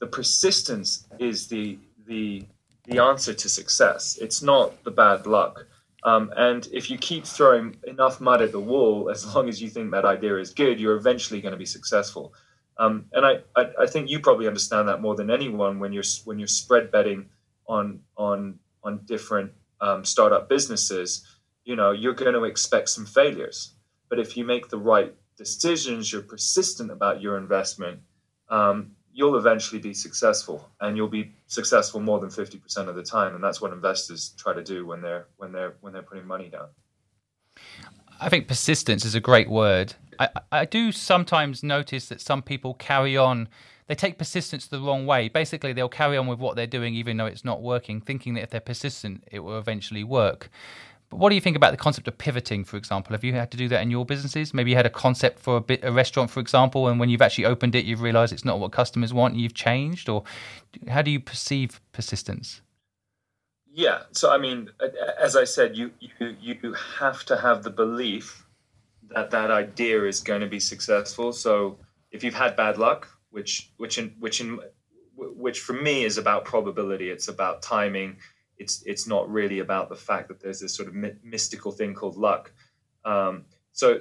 the 0.00 0.06
persistence 0.06 1.06
is 1.18 1.48
the 1.48 1.78
the 2.06 2.44
the 2.84 2.98
answer 2.98 3.34
to 3.34 3.48
success. 3.48 4.16
It's 4.20 4.42
not 4.42 4.84
the 4.84 4.90
bad 4.90 5.26
luck. 5.26 5.66
Um, 6.06 6.32
and 6.36 6.68
if 6.72 6.88
you 6.88 6.98
keep 6.98 7.26
throwing 7.26 7.76
enough 7.84 8.20
mud 8.20 8.40
at 8.40 8.52
the 8.52 8.60
wall, 8.60 9.10
as 9.10 9.26
long 9.34 9.48
as 9.48 9.60
you 9.60 9.68
think 9.68 9.90
that 9.90 10.04
idea 10.04 10.38
is 10.38 10.54
good, 10.54 10.80
you're 10.80 10.96
eventually 10.96 11.40
going 11.40 11.52
to 11.52 11.58
be 11.58 11.66
successful. 11.66 12.32
Um, 12.78 13.06
and 13.12 13.26
I, 13.26 13.40
I, 13.56 13.70
I, 13.80 13.86
think 13.86 14.08
you 14.08 14.20
probably 14.20 14.46
understand 14.46 14.86
that 14.88 15.00
more 15.00 15.16
than 15.16 15.30
anyone 15.30 15.80
when 15.80 15.94
you're 15.94 16.04
when 16.26 16.38
you're 16.38 16.46
spread 16.46 16.92
betting 16.92 17.30
on 17.66 18.00
on 18.18 18.58
on 18.84 19.00
different 19.06 19.52
um, 19.80 20.04
startup 20.04 20.48
businesses. 20.48 21.26
You 21.64 21.74
know, 21.74 21.90
you're 21.92 22.14
going 22.14 22.34
to 22.34 22.44
expect 22.44 22.90
some 22.90 23.06
failures. 23.06 23.72
But 24.08 24.20
if 24.20 24.36
you 24.36 24.44
make 24.44 24.68
the 24.68 24.78
right 24.78 25.14
decisions, 25.36 26.12
you're 26.12 26.22
persistent 26.22 26.90
about 26.90 27.22
your 27.22 27.38
investment. 27.38 28.00
Um, 28.48 28.92
you'll 29.16 29.36
eventually 29.36 29.80
be 29.80 29.94
successful 29.94 30.68
and 30.82 30.94
you'll 30.94 31.08
be 31.08 31.32
successful 31.46 32.00
more 32.00 32.20
than 32.20 32.28
50% 32.28 32.86
of 32.86 32.94
the 32.94 33.02
time 33.02 33.34
and 33.34 33.42
that's 33.42 33.62
what 33.62 33.72
investors 33.72 34.34
try 34.36 34.52
to 34.52 34.62
do 34.62 34.86
when 34.86 35.00
they're 35.00 35.26
when 35.38 35.52
they're 35.52 35.74
when 35.80 35.94
they're 35.94 36.02
putting 36.02 36.26
money 36.26 36.50
down. 36.50 36.68
I 38.20 38.28
think 38.28 38.46
persistence 38.46 39.06
is 39.06 39.14
a 39.14 39.20
great 39.20 39.48
word. 39.48 39.94
I 40.20 40.28
i 40.52 40.64
do 40.66 40.92
sometimes 40.92 41.62
notice 41.62 42.08
that 42.10 42.20
some 42.20 42.42
people 42.42 42.74
carry 42.74 43.16
on 43.16 43.48
they 43.86 43.94
take 43.94 44.18
persistence 44.18 44.66
the 44.66 44.80
wrong 44.80 45.06
way. 45.06 45.28
Basically 45.30 45.72
they'll 45.72 45.88
carry 45.88 46.18
on 46.18 46.26
with 46.26 46.38
what 46.38 46.54
they're 46.54 46.66
doing 46.66 46.94
even 46.94 47.16
though 47.16 47.26
it's 47.26 47.44
not 47.44 47.62
working 47.62 48.02
thinking 48.02 48.34
that 48.34 48.42
if 48.42 48.50
they're 48.50 48.60
persistent 48.60 49.24
it 49.32 49.40
will 49.40 49.58
eventually 49.58 50.04
work 50.04 50.50
but 51.08 51.18
what 51.18 51.28
do 51.28 51.36
you 51.36 51.40
think 51.40 51.56
about 51.56 51.70
the 51.70 51.76
concept 51.76 52.08
of 52.08 52.18
pivoting, 52.18 52.64
for 52.64 52.76
example? 52.76 53.12
Have 53.12 53.22
you 53.22 53.32
had 53.32 53.50
to 53.52 53.56
do 53.56 53.68
that 53.68 53.80
in 53.82 53.90
your 53.90 54.04
businesses? 54.04 54.52
Maybe 54.52 54.70
you 54.70 54.76
had 54.76 54.86
a 54.86 54.90
concept 54.90 55.38
for 55.38 55.56
a, 55.56 55.60
bit, 55.60 55.84
a 55.84 55.92
restaurant, 55.92 56.30
for 56.30 56.40
example, 56.40 56.88
and 56.88 56.98
when 56.98 57.08
you've 57.08 57.22
actually 57.22 57.44
opened 57.44 57.74
it, 57.76 57.84
you've 57.84 58.02
realized 58.02 58.32
it's 58.32 58.44
not 58.44 58.58
what 58.58 58.72
customers 58.72 59.14
want 59.14 59.34
and 59.34 59.40
you've 59.40 59.54
changed? 59.54 60.08
Or 60.08 60.24
how 60.88 61.02
do 61.02 61.10
you 61.10 61.20
perceive 61.20 61.80
persistence? 61.92 62.60
Yeah. 63.72 64.02
So, 64.12 64.32
I 64.32 64.38
mean, 64.38 64.70
as 65.20 65.36
I 65.36 65.44
said, 65.44 65.76
you, 65.76 65.92
you, 66.00 66.36
you 66.40 66.74
have 66.98 67.24
to 67.26 67.36
have 67.36 67.62
the 67.62 67.70
belief 67.70 68.44
that 69.10 69.30
that 69.30 69.52
idea 69.52 70.04
is 70.04 70.20
going 70.20 70.40
to 70.40 70.48
be 70.48 70.58
successful. 70.58 71.32
So, 71.32 71.78
if 72.10 72.24
you've 72.24 72.34
had 72.34 72.56
bad 72.56 72.78
luck, 72.78 73.08
which, 73.30 73.70
which, 73.76 73.98
in, 73.98 74.14
which, 74.18 74.40
in, 74.40 74.58
which 75.16 75.60
for 75.60 75.74
me 75.74 76.04
is 76.04 76.18
about 76.18 76.44
probability, 76.44 77.10
it's 77.10 77.28
about 77.28 77.62
timing 77.62 78.16
it's 78.58 78.82
it's 78.82 79.06
not 79.06 79.30
really 79.30 79.60
about 79.60 79.88
the 79.88 79.96
fact 79.96 80.28
that 80.28 80.40
there's 80.40 80.60
this 80.60 80.74
sort 80.74 80.88
of 80.88 80.94
my- 80.94 81.14
mystical 81.22 81.72
thing 81.72 81.94
called 81.94 82.16
luck. 82.16 82.52
Um, 83.04 83.44
so 83.72 84.00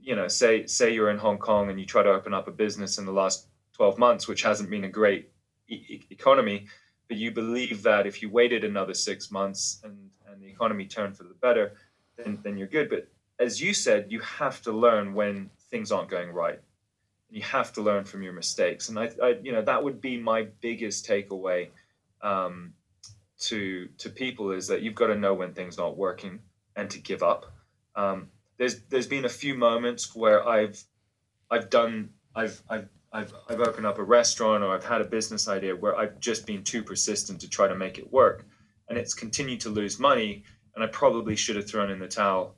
you 0.00 0.16
know, 0.16 0.28
say 0.28 0.66
say 0.66 0.92
you're 0.92 1.10
in 1.10 1.18
Hong 1.18 1.38
Kong 1.38 1.70
and 1.70 1.78
you 1.78 1.86
try 1.86 2.02
to 2.02 2.10
open 2.10 2.34
up 2.34 2.48
a 2.48 2.52
business 2.52 2.98
in 2.98 3.06
the 3.06 3.12
last 3.12 3.46
12 3.74 3.98
months, 3.98 4.28
which 4.28 4.42
hasn't 4.42 4.70
been 4.70 4.84
a 4.84 4.88
great 4.88 5.30
e- 5.68 6.02
economy, 6.10 6.66
but 7.08 7.16
you 7.16 7.30
believe 7.30 7.82
that 7.82 8.06
if 8.06 8.22
you 8.22 8.30
waited 8.30 8.64
another 8.64 8.94
six 8.94 9.30
months 9.30 9.80
and 9.84 10.10
and 10.28 10.42
the 10.42 10.48
economy 10.48 10.86
turned 10.86 11.16
for 11.16 11.24
the 11.24 11.34
better, 11.34 11.72
then 12.16 12.38
then 12.42 12.56
you're 12.56 12.68
good. 12.68 12.88
But 12.88 13.08
as 13.38 13.60
you 13.60 13.74
said, 13.74 14.06
you 14.10 14.20
have 14.20 14.62
to 14.62 14.72
learn 14.72 15.14
when 15.14 15.50
things 15.70 15.92
aren't 15.92 16.10
going 16.10 16.30
right. 16.30 16.60
You 17.30 17.42
have 17.42 17.72
to 17.74 17.82
learn 17.82 18.04
from 18.04 18.22
your 18.22 18.32
mistakes, 18.32 18.88
and 18.88 18.98
I, 18.98 19.10
I 19.22 19.38
you 19.42 19.52
know, 19.52 19.62
that 19.62 19.82
would 19.82 20.00
be 20.00 20.18
my 20.18 20.48
biggest 20.60 21.06
takeaway. 21.06 21.68
Um, 22.20 22.74
to 23.42 23.88
to 23.98 24.10
people 24.10 24.52
is 24.52 24.68
that 24.68 24.82
you've 24.82 24.94
got 24.94 25.08
to 25.08 25.16
know 25.16 25.34
when 25.34 25.52
things 25.52 25.78
aren't 25.78 25.96
working 25.96 26.40
and 26.76 26.90
to 26.90 26.98
give 26.98 27.22
up. 27.22 27.52
Um, 27.94 28.28
there's 28.58 28.82
there's 28.82 29.06
been 29.06 29.24
a 29.24 29.30
few 29.30 29.54
moments 29.54 30.14
where 30.14 30.46
I've 30.46 30.82
I've 31.50 31.68
done 31.70 32.10
I've 32.34 32.62
I've 32.68 32.88
I've 33.12 33.32
I've 33.48 33.60
opened 33.60 33.86
up 33.86 33.98
a 33.98 34.04
restaurant 34.04 34.62
or 34.62 34.74
I've 34.74 34.84
had 34.84 35.00
a 35.00 35.04
business 35.04 35.48
idea 35.48 35.76
where 35.76 35.96
I've 35.96 36.20
just 36.20 36.46
been 36.46 36.62
too 36.62 36.82
persistent 36.82 37.40
to 37.40 37.48
try 37.48 37.68
to 37.68 37.74
make 37.74 37.98
it 37.98 38.12
work, 38.12 38.46
and 38.88 38.96
it's 38.96 39.14
continued 39.14 39.60
to 39.60 39.70
lose 39.70 39.98
money. 39.98 40.44
And 40.74 40.82
I 40.82 40.86
probably 40.86 41.36
should 41.36 41.56
have 41.56 41.68
thrown 41.68 41.90
in 41.90 41.98
the 41.98 42.08
towel 42.08 42.54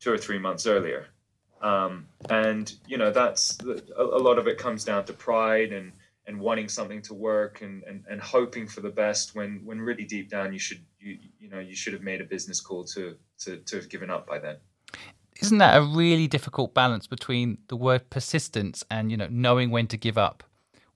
two 0.00 0.10
or 0.10 0.16
three 0.16 0.38
months 0.38 0.66
earlier. 0.66 1.08
Um, 1.60 2.06
and 2.30 2.72
you 2.86 2.98
know 2.98 3.10
that's 3.10 3.58
a, 3.62 4.02
a 4.02 4.20
lot 4.20 4.38
of 4.38 4.46
it 4.46 4.58
comes 4.58 4.84
down 4.84 5.04
to 5.06 5.12
pride 5.12 5.72
and 5.72 5.92
and 6.26 6.40
wanting 6.40 6.68
something 6.68 7.02
to 7.02 7.14
work 7.14 7.60
and, 7.62 7.82
and, 7.84 8.04
and 8.08 8.20
hoping 8.20 8.66
for 8.66 8.80
the 8.80 8.90
best 8.90 9.34
when 9.34 9.60
when 9.64 9.80
really 9.80 10.04
deep 10.04 10.30
down 10.30 10.52
you 10.52 10.58
should 10.58 10.82
you 10.98 11.18
you 11.38 11.48
know 11.48 11.58
you 11.58 11.74
should 11.74 11.92
have 11.92 12.02
made 12.02 12.20
a 12.20 12.24
business 12.24 12.60
call 12.60 12.84
to 12.84 13.16
to, 13.38 13.58
to 13.58 13.76
have 13.76 13.88
given 13.88 14.10
up 14.10 14.26
by 14.26 14.38
then. 14.38 14.56
Isn't 15.40 15.58
that 15.58 15.76
a 15.76 15.82
really 15.82 16.28
difficult 16.28 16.74
balance 16.74 17.06
between 17.06 17.58
the 17.68 17.76
word 17.76 18.08
persistence 18.08 18.84
and 18.90 19.10
you 19.10 19.16
know 19.16 19.28
knowing 19.30 19.70
when 19.70 19.86
to 19.88 19.96
give 19.96 20.16
up? 20.16 20.42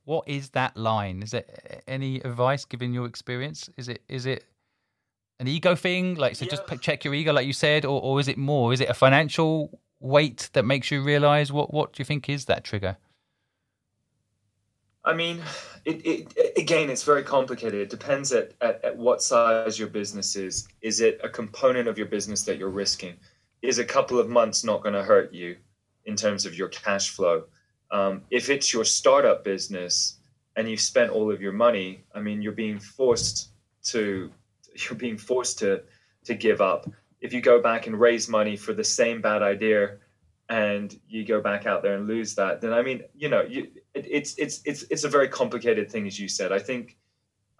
What 0.05 0.27
is 0.27 0.51
that 0.51 0.77
line? 0.77 1.23
Is 1.23 1.35
it 1.35 1.83
any 1.87 2.17
advice 2.21 2.65
given 2.65 2.95
your 2.95 3.07
experience? 3.07 3.69
Is 3.77 3.89
it 3.89 4.03
is 4.09 4.25
it 4.27 4.45
an 5.41 5.49
ego 5.49 5.75
thing? 5.75 6.15
Like 6.15 6.37
so 6.37 6.47
yeah. 6.47 6.53
just 6.53 6.81
check 6.81 7.05
your 7.05 7.15
ego 7.15 7.33
like 7.33 7.47
you 7.47 7.53
said 7.53 7.85
or, 7.85 8.01
or 8.01 8.21
is 8.21 8.29
it 8.29 8.39
more? 8.39 8.73
Is 8.73 8.81
it 8.81 8.89
a 8.89 8.95
financial 8.95 9.79
weight 10.01 10.49
that 10.53 10.65
makes 10.65 10.91
you 10.91 11.03
realize 11.03 11.53
what 11.53 11.75
what 11.75 11.93
do 11.93 12.01
you 12.01 12.05
think 12.05 12.29
is 12.29 12.45
that 12.47 12.65
trigger 12.65 12.97
I 15.09 15.15
mean, 15.15 15.41
it, 15.87 16.07
it, 16.07 16.53
again, 16.59 16.91
it's 16.91 17.03
very 17.03 17.23
complicated. 17.23 17.81
It 17.81 17.89
depends 17.89 18.31
at, 18.31 18.53
at, 18.61 18.85
at, 18.85 18.95
what 18.95 19.23
size 19.23 19.79
your 19.79 19.89
business 19.89 20.37
is. 20.37 20.69
Is 20.83 21.01
it 21.01 21.19
a 21.25 21.31
component 21.31 21.89
of 21.89 21.97
your 21.97 22.09
business 22.09 22.43
that 22.43 22.59
you're 22.59 22.69
risking? 22.69 23.15
Is 23.63 23.79
a 23.79 23.87
couple 23.87 24.19
of 24.19 24.29
months 24.29 24.65
not 24.65 24.83
going 24.83 24.95
to 24.95 25.03
hurt 25.03 25.33
you 25.33 25.57
in 26.05 26.15
terms 26.15 26.45
of 26.45 26.55
your 26.55 26.69
cash 26.69 27.09
flow? 27.09 27.45
Um, 27.91 28.21
if 28.31 28.51
it's 28.51 28.71
your 28.71 28.85
startup 28.85 29.45
business 29.45 30.19
and 30.57 30.69
you've 30.69 30.83
spent 30.83 31.11
all 31.11 31.33
of 31.33 31.41
your 31.41 31.53
money, 31.53 32.05
I 32.15 32.21
mean, 32.21 32.43
you're 32.43 32.53
being 32.53 32.79
forced 32.79 33.49
to 33.85 34.31
you're 34.75 34.99
being 34.99 35.17
forced 35.17 35.59
to 35.61 35.81
to 36.25 36.35
give 36.35 36.61
up. 36.61 36.87
If 37.23 37.33
you 37.33 37.41
go 37.41 37.63
back 37.63 37.87
and 37.87 37.99
raise 37.99 38.29
money 38.29 38.59
for 38.59 38.75
the 38.75 38.85
same 38.85 39.23
bad 39.23 39.43
idea 39.43 39.97
and 40.51 41.01
you 41.09 41.25
go 41.25 41.41
back 41.41 41.65
out 41.65 41.83
there 41.83 41.97
and 41.97 42.07
lose 42.07 42.35
that, 42.35 42.61
then 42.61 42.75
I 42.75 42.83
mean, 42.83 43.05
you 43.17 43.31
know, 43.31 43.41
you, 43.41 43.69
it, 43.95 44.07
it's 44.09 44.35
it's 44.39 44.61
it's 44.65 44.83
it's 44.91 45.05
a 45.05 45.09
very 45.09 45.29
complicated 45.29 45.91
thing, 45.91 46.07
as 46.07 46.19
you 46.19 46.29
said. 46.29 46.53
I 46.53 46.59
think, 46.59 46.97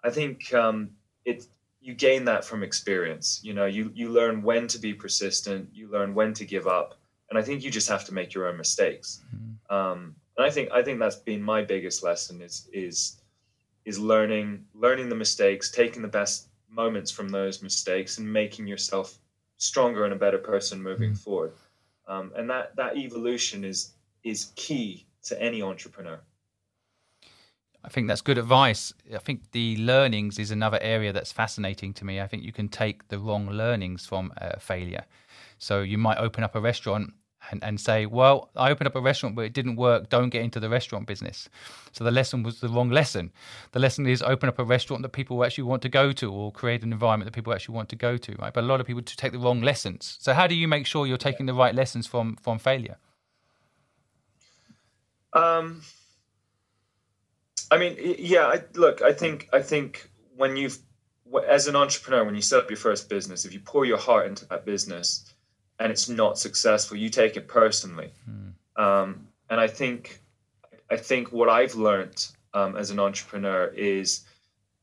I 0.03 0.09
think 0.09 0.53
um, 0.53 0.91
it 1.25 1.47
you 1.81 1.93
gain 1.93 2.25
that 2.25 2.45
from 2.45 2.63
experience. 2.63 3.39
You 3.43 3.53
know, 3.53 3.65
you 3.65 3.91
you 3.93 4.09
learn 4.09 4.41
when 4.41 4.67
to 4.67 4.79
be 4.79 4.93
persistent, 4.93 5.69
you 5.73 5.89
learn 5.89 6.13
when 6.13 6.33
to 6.33 6.45
give 6.45 6.67
up, 6.67 6.95
and 7.29 7.39
I 7.39 7.41
think 7.41 7.63
you 7.63 7.71
just 7.71 7.89
have 7.89 8.05
to 8.05 8.13
make 8.13 8.33
your 8.33 8.47
own 8.47 8.57
mistakes. 8.57 9.21
Mm-hmm. 9.35 9.75
Um, 9.75 10.15
and 10.37 10.45
I 10.45 10.49
think 10.49 10.71
I 10.71 10.81
think 10.83 10.99
that's 10.99 11.15
been 11.17 11.41
my 11.41 11.63
biggest 11.63 12.03
lesson 12.03 12.41
is 12.41 12.69
is 12.73 13.21
is 13.85 13.99
learning 13.99 14.65
learning 14.73 15.09
the 15.09 15.15
mistakes, 15.15 15.71
taking 15.71 16.01
the 16.01 16.07
best 16.07 16.47
moments 16.69 17.11
from 17.11 17.29
those 17.29 17.61
mistakes, 17.63 18.17
and 18.17 18.31
making 18.31 18.67
yourself 18.67 19.17
stronger 19.57 20.05
and 20.05 20.13
a 20.13 20.17
better 20.17 20.37
person 20.37 20.81
moving 20.81 21.11
mm-hmm. 21.11 21.17
forward. 21.17 21.53
Um, 22.07 22.31
and 22.35 22.49
that 22.49 22.75
that 22.75 22.97
evolution 22.97 23.63
is 23.63 23.93
is 24.23 24.51
key 24.55 25.05
to 25.23 25.41
any 25.41 25.61
entrepreneur. 25.61 26.19
I 27.83 27.87
think 27.87 28.07
that's 28.07 28.21
good 28.21 28.37
advice. 28.37 28.93
I 29.13 29.19
think 29.19 29.51
the 29.51 29.77
learnings 29.77 30.37
is 30.37 30.51
another 30.51 30.79
area 30.81 31.13
that's 31.13 31.31
fascinating 31.31 31.93
to 31.93 32.05
me. 32.05 32.19
I 32.19 32.27
think 32.27 32.43
you 32.43 32.51
can 32.51 32.67
take 32.67 33.07
the 33.07 33.19
wrong 33.19 33.49
learnings 33.49 34.05
from 34.05 34.33
failure. 34.59 35.05
So 35.59 35.81
you 35.81 35.97
might 35.97 36.17
open 36.17 36.43
up 36.43 36.55
a 36.55 36.59
restaurant 36.61 37.13
and, 37.51 37.63
and 37.63 37.79
say, 37.79 38.05
well, 38.05 38.49
I 38.57 38.69
opened 38.69 38.87
up 38.87 38.95
a 38.95 39.01
restaurant, 39.01 39.35
but 39.35 39.45
it 39.45 39.53
didn't 39.53 39.77
work. 39.77 40.09
Don't 40.09 40.29
get 40.29 40.43
into 40.43 40.59
the 40.59 40.69
restaurant 40.69 41.07
business. 41.07 41.47
So 41.93 42.03
the 42.03 42.11
lesson 42.11 42.43
was 42.43 42.59
the 42.59 42.67
wrong 42.67 42.89
lesson. 42.89 43.31
The 43.71 43.79
lesson 43.79 44.05
is 44.07 44.21
open 44.21 44.49
up 44.49 44.59
a 44.59 44.63
restaurant 44.65 45.01
that 45.03 45.09
people 45.09 45.43
actually 45.45 45.63
want 45.63 45.81
to 45.83 45.89
go 45.89 46.11
to 46.11 46.31
or 46.31 46.51
create 46.51 46.83
an 46.83 46.91
environment 46.91 47.31
that 47.31 47.35
people 47.35 47.53
actually 47.53 47.75
want 47.75 47.87
to 47.89 47.95
go 47.95 48.17
to, 48.17 48.35
right? 48.35 48.53
But 48.53 48.65
a 48.65 48.67
lot 48.67 48.81
of 48.81 48.87
people 48.87 49.01
take 49.03 49.31
the 49.31 49.39
wrong 49.39 49.61
lessons. 49.61 50.17
So 50.19 50.33
how 50.33 50.47
do 50.47 50.55
you 50.55 50.67
make 50.67 50.85
sure 50.85 51.07
you're 51.07 51.17
taking 51.17 51.45
the 51.45 51.53
right 51.53 51.73
lessons 51.73 52.07
from, 52.07 52.35
from 52.41 52.59
failure? 52.59 52.97
Um, 55.33 55.81
I 57.71 57.77
mean, 57.77 58.15
yeah. 58.19 58.45
I, 58.45 58.63
look, 58.73 59.01
I 59.01 59.13
think 59.13 59.49
I 59.53 59.61
think 59.61 60.09
when 60.35 60.57
you've 60.57 60.77
as 61.47 61.67
an 61.67 61.75
entrepreneur, 61.75 62.23
when 62.23 62.35
you 62.35 62.41
set 62.41 62.59
up 62.59 62.69
your 62.69 62.77
first 62.77 63.09
business, 63.09 63.45
if 63.45 63.53
you 63.53 63.59
pour 63.59 63.85
your 63.85 63.97
heart 63.97 64.27
into 64.27 64.45
that 64.47 64.65
business 64.65 65.31
and 65.79 65.91
it's 65.91 66.09
not 66.09 66.37
successful, 66.37 66.97
you 66.97 67.09
take 67.09 67.37
it 67.37 67.47
personally. 67.47 68.11
Hmm. 68.25 68.83
Um, 68.83 69.27
and 69.49 69.59
I 69.59 69.67
think 69.67 70.21
I 70.89 70.97
think 70.97 71.31
what 71.31 71.49
I've 71.49 71.75
learned 71.75 72.27
um, 72.53 72.75
as 72.75 72.89
an 72.89 72.99
entrepreneur 72.99 73.67
is 73.67 74.25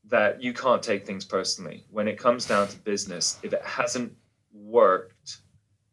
that 0.05 0.41
you 0.41 0.53
can't 0.53 0.81
take 0.81 1.05
things 1.05 1.25
personally. 1.25 1.83
When 1.91 2.07
it 2.07 2.17
comes 2.17 2.45
down 2.45 2.69
to 2.69 2.77
business, 2.77 3.37
if 3.43 3.51
it 3.51 3.61
hasn't 3.63 4.13
worked, 4.53 5.39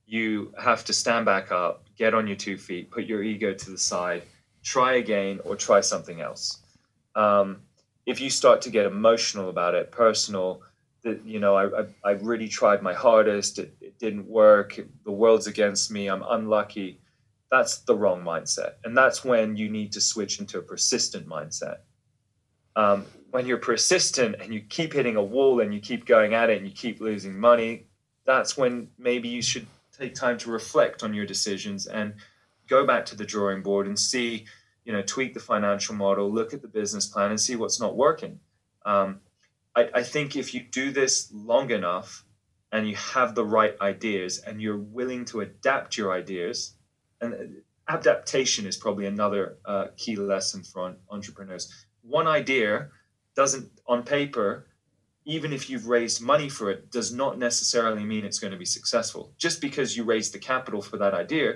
you 0.07 0.53
have 0.59 0.85
to 0.85 0.93
stand 0.93 1.25
back 1.25 1.51
up, 1.51 1.87
get 1.97 2.15
on 2.15 2.27
your 2.29 2.37
two 2.37 2.57
feet, 2.57 2.91
put 2.91 3.07
your 3.07 3.23
ego 3.25 3.53
to 3.55 3.71
the 3.71 3.79
side, 3.79 4.23
try 4.65 4.95
again 4.95 5.39
or 5.45 5.55
try 5.55 5.81
something 5.81 6.21
else. 6.21 6.59
Um, 7.15 7.61
if 8.07 8.21
you 8.21 8.31
start 8.31 8.63
to 8.63 8.71
get 8.71 8.87
emotional 8.87 9.51
about 9.51 9.75
it, 9.75 9.93
personal, 9.93 10.63
that 11.03 11.25
you 11.25 11.39
know, 11.39 11.55
I, 11.55 11.83
I, 11.83 11.85
I 12.05 12.11
really 12.13 12.49
tried 12.49 12.83
my 12.83 12.95
hardest, 12.95 13.59
it, 13.59 13.77
it 13.81 13.99
didn't 13.99 14.27
work, 14.27 14.81
the 15.05 15.13
world's 15.13 15.47
against 15.47 15.91
me, 15.91 16.09
I'm 16.09 16.25
unlucky. 16.27 17.01
That's 17.51 17.79
the 17.79 17.95
wrong 17.95 18.25
mindset, 18.25 18.73
and 18.85 18.97
that's 18.97 19.25
when 19.25 19.57
you 19.57 19.69
need 19.69 19.93
to 19.93 20.01
switch 20.01 20.41
into 20.41 20.59
a 20.59 20.63
persistent 20.63 21.29
mindset. 21.29 21.79
Um, 22.75 23.07
when 23.31 23.47
you're 23.47 23.59
persistent 23.59 24.37
and 24.41 24.53
you 24.53 24.61
keep 24.61 24.93
hitting 24.93 25.17
a 25.17 25.23
wall 25.23 25.61
and 25.61 25.73
you 25.73 25.81
keep 25.81 26.07
going 26.07 26.35
at 26.35 26.51
it 26.51 26.59
and 26.59 26.67
you 26.67 26.73
keep 26.73 27.01
losing 27.01 27.39
money, 27.39 27.87
that's 28.25 28.57
when 28.57 28.89
maybe 28.99 29.29
you 29.29 29.43
should 29.43 29.67
take 29.97 30.15
time 30.15 30.39
to 30.39 30.51
reflect 30.51 31.05
on 31.05 31.15
your 31.15 31.27
decisions 31.27 31.87
and 31.87 32.15
go 32.69 32.87
back 32.87 33.07
to 33.07 33.17
the 33.17 33.25
drawing 33.25 33.63
board 33.63 33.87
and 33.87 33.99
see, 33.99 34.47
you 34.85 34.93
know, 34.93 35.03
tweak 35.03 35.35
the 35.35 35.41
financial 35.41 35.95
model, 35.95 36.33
look 36.33 36.55
at 36.55 36.63
the 36.63 36.69
business 36.69 37.07
plan, 37.07 37.31
and 37.31 37.41
see 37.41 37.57
what's 37.57 37.81
not 37.81 37.97
working. 37.97 38.41
Um, 38.85 39.21
I, 39.75 39.89
I 39.95 40.03
think 40.03 40.37
if 40.37 40.55
you 40.55 40.63
do 40.63 40.91
this 40.91 41.31
long 41.33 41.71
enough 41.71 42.25
and 42.73 42.89
you 42.89 42.97
have 42.97 43.35
the 43.35 43.45
right 43.45 43.75
ideas 43.81 44.41
and 44.41 44.61
you're 44.61 44.79
willing 44.79 45.25
to 45.27 45.41
adapt 45.41 45.97
your 45.97 46.13
ideas, 46.13 46.75
and 47.21 47.63
adaptation 47.89 48.67
is 48.67 48.77
probably 48.77 49.07
another 49.07 49.59
uh, 49.65 49.87
key 49.97 50.17
lesson 50.17 50.63
for 50.63 50.97
entrepreneurs. 51.11 51.73
one 52.03 52.27
idea 52.27 52.89
doesn't 53.35 53.71
on 53.87 54.03
paper 54.03 54.67
even 55.27 55.55
if 55.55 55.71
you've 55.71 55.89
raised 55.89 56.21
money 56.21 56.49
for 56.49 56.71
it 56.71 56.91
does 56.91 57.13
not 57.13 57.39
necessarily 57.39 58.05
mean 58.05 58.25
it's 58.25 58.39
going 58.39 58.53
to 58.53 58.59
be 58.59 58.65
successful 58.65 59.33
just 59.39 59.61
because 59.61 59.97
you 59.97 60.05
raised 60.05 60.33
the 60.33 60.39
capital 60.39 60.83
for 60.83 60.99
that 60.99 61.15
idea 61.15 61.55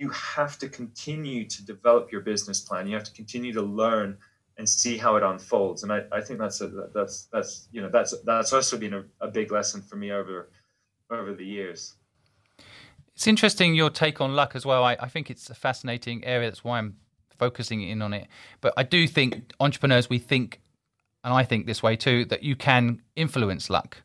you 0.00 0.08
have 0.10 0.58
to 0.58 0.68
continue 0.68 1.44
to 1.46 1.64
develop 1.64 2.10
your 2.10 2.20
business 2.22 2.60
plan 2.60 2.86
you 2.86 2.94
have 2.94 3.04
to 3.04 3.12
continue 3.12 3.52
to 3.52 3.62
learn 3.62 4.16
and 4.58 4.68
see 4.68 4.96
how 4.96 5.16
it 5.16 5.22
unfolds 5.22 5.82
and 5.82 5.92
i, 5.92 6.02
I 6.10 6.20
think 6.20 6.38
that's 6.38 6.60
a 6.60 6.68
that's 6.94 7.28
that's 7.32 7.68
you 7.72 7.80
know 7.80 7.88
that's 7.88 8.14
that's 8.24 8.52
also 8.52 8.76
been 8.76 8.94
a, 8.94 9.04
a 9.20 9.28
big 9.28 9.52
lesson 9.52 9.80
for 9.82 9.96
me 9.96 10.12
over 10.12 10.50
over 11.10 11.34
the 11.34 11.44
years 11.44 11.94
it's 13.14 13.26
interesting 13.26 13.74
your 13.74 13.90
take 13.90 14.20
on 14.20 14.34
luck 14.34 14.56
as 14.56 14.66
well 14.66 14.82
I, 14.84 14.96
I 15.00 15.08
think 15.08 15.30
it's 15.30 15.50
a 15.50 15.54
fascinating 15.54 16.24
area 16.24 16.50
that's 16.50 16.64
why 16.64 16.78
i'm 16.78 16.96
focusing 17.38 17.82
in 17.82 18.02
on 18.02 18.12
it 18.12 18.26
but 18.60 18.74
i 18.76 18.82
do 18.82 19.06
think 19.06 19.52
entrepreneurs 19.60 20.10
we 20.10 20.18
think 20.18 20.60
and 21.24 21.34
I 21.34 21.44
think 21.44 21.66
this 21.66 21.82
way 21.82 21.96
too, 21.96 22.24
that 22.26 22.42
you 22.42 22.56
can 22.56 23.02
influence 23.16 23.68
luck. 23.68 23.98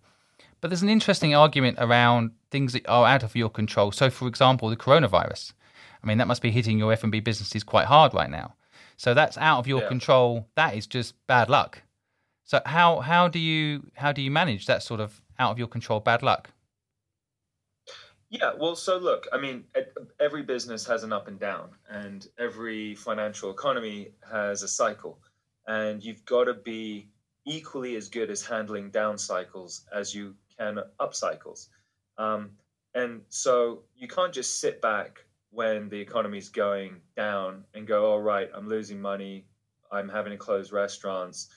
But 0.61 0.69
there's 0.69 0.81
an 0.81 0.89
interesting 0.89 1.35
argument 1.35 1.77
around 1.79 2.31
things 2.49 2.73
that 2.73 2.87
are 2.87 3.05
out 3.05 3.23
of 3.23 3.35
your 3.35 3.49
control. 3.49 3.91
So, 3.91 4.09
for 4.09 4.27
example, 4.27 4.69
the 4.69 4.75
coronavirus. 4.75 5.53
I 6.05 6.07
mean, 6.07 6.19
that 6.19 6.27
must 6.27 6.41
be 6.41 6.51
hitting 6.51 6.77
your 6.77 6.93
F&B 6.93 7.19
businesses 7.19 7.63
quite 7.63 7.87
hard 7.87 8.13
right 8.13 8.29
now. 8.29 8.53
So 8.95 9.13
that's 9.13 9.37
out 9.37 9.59
of 9.59 9.67
your 9.67 9.81
yeah. 9.81 9.87
control. 9.87 10.47
That 10.55 10.75
is 10.75 10.87
just 10.87 11.15
bad 11.27 11.49
luck. 11.49 11.81
So 12.43 12.61
how 12.65 12.99
how 12.99 13.27
do 13.27 13.39
you 13.39 13.87
how 13.95 14.11
do 14.11 14.21
you 14.21 14.29
manage 14.29 14.67
that 14.67 14.83
sort 14.83 14.99
of 14.99 15.21
out 15.39 15.51
of 15.51 15.57
your 15.57 15.67
control 15.67 15.99
bad 15.99 16.21
luck? 16.21 16.51
Yeah, 18.29 18.51
well, 18.57 18.75
so 18.75 18.97
look, 18.97 19.27
I 19.33 19.37
mean, 19.37 19.65
every 20.19 20.43
business 20.43 20.85
has 20.85 21.03
an 21.03 21.11
up 21.11 21.27
and 21.27 21.39
down, 21.39 21.69
and 21.89 22.27
every 22.37 22.95
financial 22.95 23.49
economy 23.49 24.11
has 24.31 24.61
a 24.61 24.67
cycle 24.67 25.19
and 25.67 26.03
you've 26.03 26.25
got 26.25 26.45
to 26.45 26.53
be 26.53 27.07
equally 27.45 27.95
as 27.95 28.07
good 28.07 28.29
as 28.29 28.45
handling 28.45 28.89
down 28.89 29.17
cycles 29.17 29.85
as 29.93 30.13
you 30.13 30.35
can 30.57 30.79
up 30.99 31.13
cycles. 31.13 31.69
Um, 32.17 32.51
and 32.93 33.21
so 33.29 33.83
you 33.95 34.07
can't 34.07 34.33
just 34.33 34.59
sit 34.59 34.81
back 34.81 35.24
when 35.55 35.87
the 35.87 35.99
economy's 35.99 36.49
going 36.49 36.97
down 37.15 37.63
and 37.73 37.87
go, 37.87 38.05
all 38.11 38.21
right, 38.21 38.49
I'm 38.53 38.67
losing 38.67 39.01
money. 39.01 39.45
I'm 39.91 40.09
having 40.09 40.31
to 40.31 40.37
close 40.37 40.73
restaurants. 40.73 41.47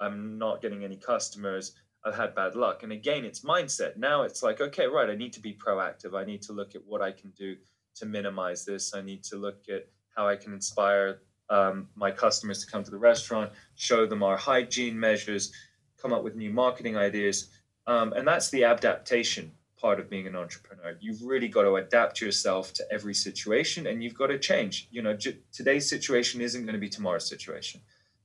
I'm 0.00 0.38
not 0.38 0.60
getting 0.60 0.84
any 0.84 0.96
customers. 0.96 1.72
I've 2.04 2.14
had 2.14 2.34
bad 2.34 2.54
luck. 2.54 2.82
And 2.82 2.92
again, 2.92 3.24
it's 3.24 3.40
mindset. 3.40 3.96
Now 3.96 4.22
it's 4.22 4.42
like, 4.42 4.60
okay, 4.60 4.86
right, 4.86 5.08
I 5.08 5.14
need 5.14 5.32
to 5.32 5.40
be 5.40 5.54
proactive. 5.54 6.14
I 6.14 6.24
need 6.24 6.42
to 6.42 6.52
look 6.52 6.74
at 6.74 6.82
what 6.86 7.00
I 7.00 7.10
can 7.10 7.30
do 7.30 7.56
to 7.96 8.06
minimize 8.06 8.66
this. 8.66 8.94
I 8.94 9.00
need 9.00 9.24
to 9.24 9.36
look 9.36 9.64
at 9.68 9.88
how 10.14 10.28
I 10.28 10.36
can 10.36 10.52
inspire 10.52 11.22
um, 11.48 11.88
my 11.96 12.10
customers 12.10 12.62
to 12.64 12.70
come 12.70 12.84
to 12.84 12.90
the 12.90 12.98
restaurant, 12.98 13.50
show 13.76 14.06
them 14.06 14.22
our 14.22 14.36
hygiene 14.36 14.98
measures, 15.00 15.52
come 16.00 16.12
up 16.12 16.22
with 16.22 16.36
new 16.36 16.50
marketing 16.50 16.98
ideas. 16.98 17.48
Um, 17.86 18.12
and 18.12 18.28
that's 18.28 18.50
the 18.50 18.64
adaptation 18.64 19.52
part 19.80 20.00
of 20.00 20.10
being 20.10 20.26
an 20.26 20.36
entrepreneur. 20.36 20.96
You've 21.00 21.22
really 21.22 21.48
got 21.48 21.62
to 21.62 21.76
adapt 21.76 22.20
yourself 22.20 22.72
to 22.74 22.84
every 22.90 23.14
situation 23.14 23.86
and 23.86 24.02
you've 24.02 24.14
got 24.14 24.28
to 24.28 24.38
change. 24.38 24.88
You 24.90 25.02
know, 25.02 25.14
j- 25.14 25.38
today's 25.52 25.88
situation 25.88 26.40
isn't 26.40 26.62
going 26.62 26.74
to 26.74 26.80
be 26.80 26.88
tomorrow's 26.88 27.28
situation. 27.28 27.80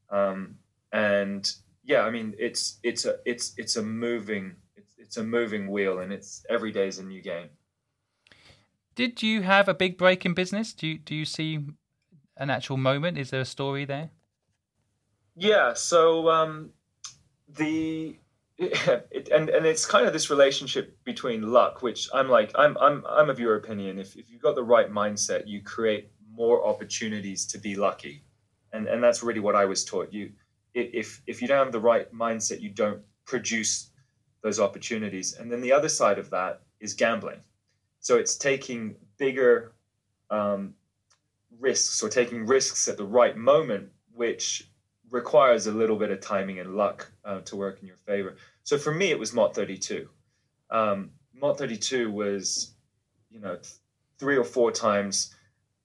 Um, 0.09 0.57
and 0.91 1.51
yeah, 1.83 2.01
I 2.01 2.09
mean, 2.09 2.35
it's, 2.37 2.79
it's 2.83 3.05
a, 3.05 3.17
it's, 3.25 3.53
it's 3.57 3.75
a 3.75 3.83
moving, 3.83 4.55
it's, 4.75 4.95
it's 4.97 5.17
a 5.17 5.23
moving 5.23 5.69
wheel 5.69 5.99
and 5.99 6.11
it's 6.11 6.45
every 6.49 6.71
day 6.71 6.87
is 6.87 6.99
a 6.99 7.03
new 7.03 7.21
game. 7.21 7.49
Did 8.95 9.23
you 9.23 9.41
have 9.41 9.67
a 9.67 9.73
big 9.73 9.97
break 9.97 10.25
in 10.25 10.33
business? 10.33 10.73
Do 10.73 10.87
you, 10.87 10.97
do 10.97 11.15
you 11.15 11.25
see 11.25 11.59
an 12.37 12.49
actual 12.49 12.77
moment? 12.77 13.17
Is 13.17 13.29
there 13.31 13.41
a 13.41 13.45
story 13.45 13.85
there? 13.85 14.11
Yeah. 15.35 15.73
So 15.73 16.29
um, 16.29 16.71
the 17.47 18.15
it, 18.57 19.29
and 19.29 19.49
and 19.49 19.65
it's 19.65 19.85
kind 19.85 20.05
of 20.05 20.13
this 20.13 20.29
relationship 20.29 20.97
between 21.03 21.51
luck, 21.51 21.81
which 21.81 22.09
I'm 22.13 22.29
like 22.29 22.51
I'm 22.55 22.77
I'm 22.77 23.03
I'm 23.07 23.29
of 23.29 23.39
your 23.39 23.55
opinion. 23.55 23.99
If 23.99 24.15
if 24.15 24.29
you've 24.29 24.41
got 24.41 24.55
the 24.55 24.63
right 24.63 24.91
mindset, 24.91 25.47
you 25.47 25.61
create 25.61 26.11
more 26.31 26.65
opportunities 26.65 27.45
to 27.47 27.57
be 27.57 27.75
lucky, 27.75 28.23
and 28.71 28.87
and 28.87 29.03
that's 29.03 29.23
really 29.23 29.39
what 29.39 29.55
I 29.55 29.65
was 29.65 29.83
taught. 29.83 30.13
You 30.13 30.31
if 30.73 31.21
if 31.27 31.41
you 31.41 31.47
don't 31.47 31.63
have 31.63 31.71
the 31.71 31.79
right 31.79 32.11
mindset, 32.13 32.61
you 32.61 32.69
don't 32.69 33.01
produce 33.25 33.91
those 34.41 34.59
opportunities. 34.59 35.33
And 35.33 35.51
then 35.51 35.61
the 35.61 35.71
other 35.71 35.89
side 35.89 36.19
of 36.19 36.29
that 36.31 36.61
is 36.79 36.93
gambling. 36.93 37.39
So 37.99 38.17
it's 38.17 38.35
taking 38.35 38.95
bigger 39.17 39.73
um, 40.29 40.73
risks 41.59 42.03
or 42.03 42.09
taking 42.09 42.45
risks 42.45 42.87
at 42.87 42.97
the 42.97 43.05
right 43.05 43.37
moment, 43.37 43.89
which 44.13 44.69
requires 45.13 45.67
a 45.67 45.71
little 45.71 45.95
bit 45.95 46.09
of 46.09 46.19
timing 46.19 46.59
and 46.59 46.75
luck 46.75 47.09
uh, 47.23 47.39
to 47.41 47.55
work 47.55 47.79
in 47.79 47.87
your 47.87 47.95
favor. 47.97 48.35
So 48.63 48.79
for 48.79 48.91
me, 48.91 49.11
it 49.11 49.19
was 49.19 49.31
Mott 49.31 49.53
32. 49.53 50.09
Um, 50.71 51.11
Mott 51.39 51.59
32 51.59 52.09
was, 52.11 52.73
you 53.29 53.39
know, 53.39 53.55
th- 53.55 53.75
three 54.17 54.37
or 54.37 54.43
four 54.43 54.71
times 54.71 55.35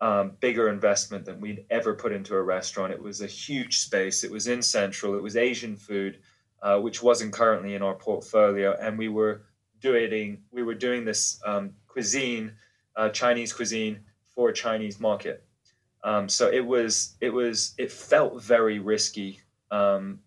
um, 0.00 0.32
bigger 0.40 0.70
investment 0.70 1.26
than 1.26 1.42
we'd 1.42 1.66
ever 1.68 1.92
put 1.94 2.10
into 2.10 2.34
a 2.36 2.42
restaurant. 2.42 2.90
It 2.90 3.02
was 3.02 3.20
a 3.20 3.26
huge 3.26 3.80
space. 3.80 4.24
It 4.24 4.30
was 4.30 4.46
in 4.46 4.62
Central. 4.62 5.14
It 5.14 5.22
was 5.22 5.36
Asian 5.36 5.76
food, 5.76 6.20
uh, 6.62 6.78
which 6.78 7.02
wasn't 7.02 7.34
currently 7.34 7.74
in 7.74 7.82
our 7.82 7.94
portfolio, 7.94 8.76
and 8.80 8.96
we 8.96 9.08
were 9.08 9.42
doing 9.82 10.38
we 10.50 10.62
were 10.62 10.74
doing 10.74 11.04
this 11.04 11.38
um, 11.44 11.74
cuisine, 11.86 12.52
uh, 12.96 13.10
Chinese 13.10 13.52
cuisine 13.52 14.00
for 14.34 14.48
a 14.48 14.54
Chinese 14.54 14.98
market. 15.00 15.44
Um, 16.04 16.28
so 16.28 16.48
it 16.50 16.64
was 16.64 17.16
it 17.20 17.30
was 17.30 17.74
it 17.78 17.90
felt 17.90 18.42
very 18.42 18.78
risky 18.78 19.40
um, 19.70 20.20